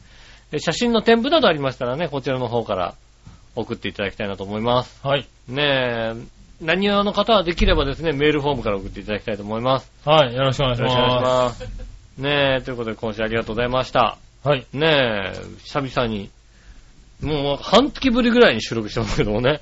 [0.53, 2.95] えー写真の添付などありましたらね、こちらの方から
[3.55, 5.01] 送っていただきたいなと思います。
[5.07, 5.27] はい。
[5.49, 6.15] ねえ、
[6.61, 9.91] 何用の方はできればですね、メールフォームから送っていただきたいと思います。
[10.05, 10.35] はい。
[10.35, 11.63] よろしくお願いしよろしくお願いしまます。
[12.19, 14.19] ねえ、ということで今週ありがとうございました。
[14.43, 14.49] す。
[14.49, 14.67] はい。
[14.73, 16.31] ねえ、久々に、
[17.23, 19.61] もう半月ぶりぐらいに収録してますけどもね。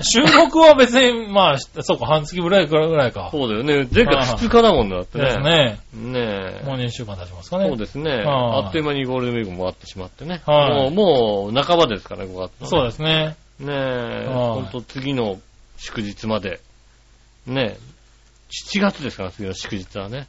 [0.00, 3.28] 収録は別に、まあ、そうか、半月ぐらいからぐらいか。
[3.30, 3.86] そうだよね。
[3.92, 5.24] 前回2日だもんね、だってね。
[5.24, 5.80] ですね。
[5.94, 6.64] ねえ。
[6.64, 7.68] もう2週間経ちますかね。
[7.68, 8.10] そうですね。
[8.10, 10.42] はいあっという間にゴールデンウィークも終わってしまってね。
[10.46, 12.50] はいもう、もう半ばですからね、5月のね。
[12.62, 13.36] そうですね。
[13.60, 15.38] ねえ、はいほんと次の
[15.76, 16.60] 祝日まで。
[17.46, 17.78] ねえ、
[18.72, 20.26] 7月ですから、次の祝日はね。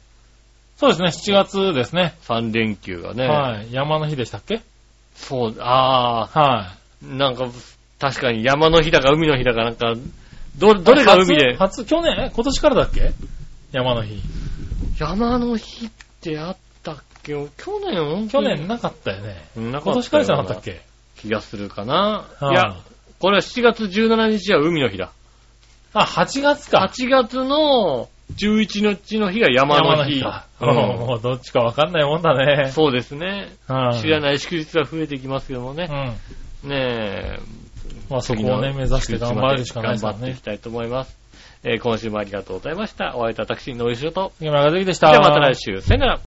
[0.76, 2.14] そうですね、7月ですね。
[2.24, 3.26] 3連休がね。
[3.26, 3.72] はい。
[3.72, 4.60] 山の日でしたっけ？
[5.16, 7.48] そう、あはあ、なんか、
[7.98, 9.94] 確かに山の日だか海の日だかなんか、
[10.58, 10.82] ど、い。
[10.84, 13.12] どれが海で、初、初去年、え今年からだっけ？
[13.72, 14.20] 山の日。
[14.98, 15.90] 山の日っ
[16.20, 17.32] てあったっけ？
[17.32, 17.50] 去
[17.90, 18.28] 年？
[18.28, 19.48] 去年なかったよね。
[19.56, 20.80] な今年からじゃなかったっけ？
[21.16, 22.26] 気がするかな。
[22.40, 22.76] はいいや、
[23.18, 25.10] これは7月17日は海の日だ。
[25.94, 26.86] あ、8月か。
[26.92, 30.20] 8月の11日の日が山の日。
[30.20, 30.46] か。
[30.60, 32.70] うんもうどっちかわかんないもんだね。
[32.72, 33.52] そうですね。
[33.66, 36.16] はい知らない祝日が増えてきますけどもね。
[36.64, 36.70] うん。
[36.70, 37.38] ねえ。
[38.10, 40.42] まあそこをね、目指して頑張るしかないですね頑張っていき。
[40.42, 41.16] たいと思います。
[41.62, 43.16] えー今週もありがとうございました。
[43.16, 44.32] お会いいたい私、ノイシュと。
[44.38, 45.10] 木村和之でした。
[45.10, 45.80] ではまた来週。
[45.80, 46.14] さよなら。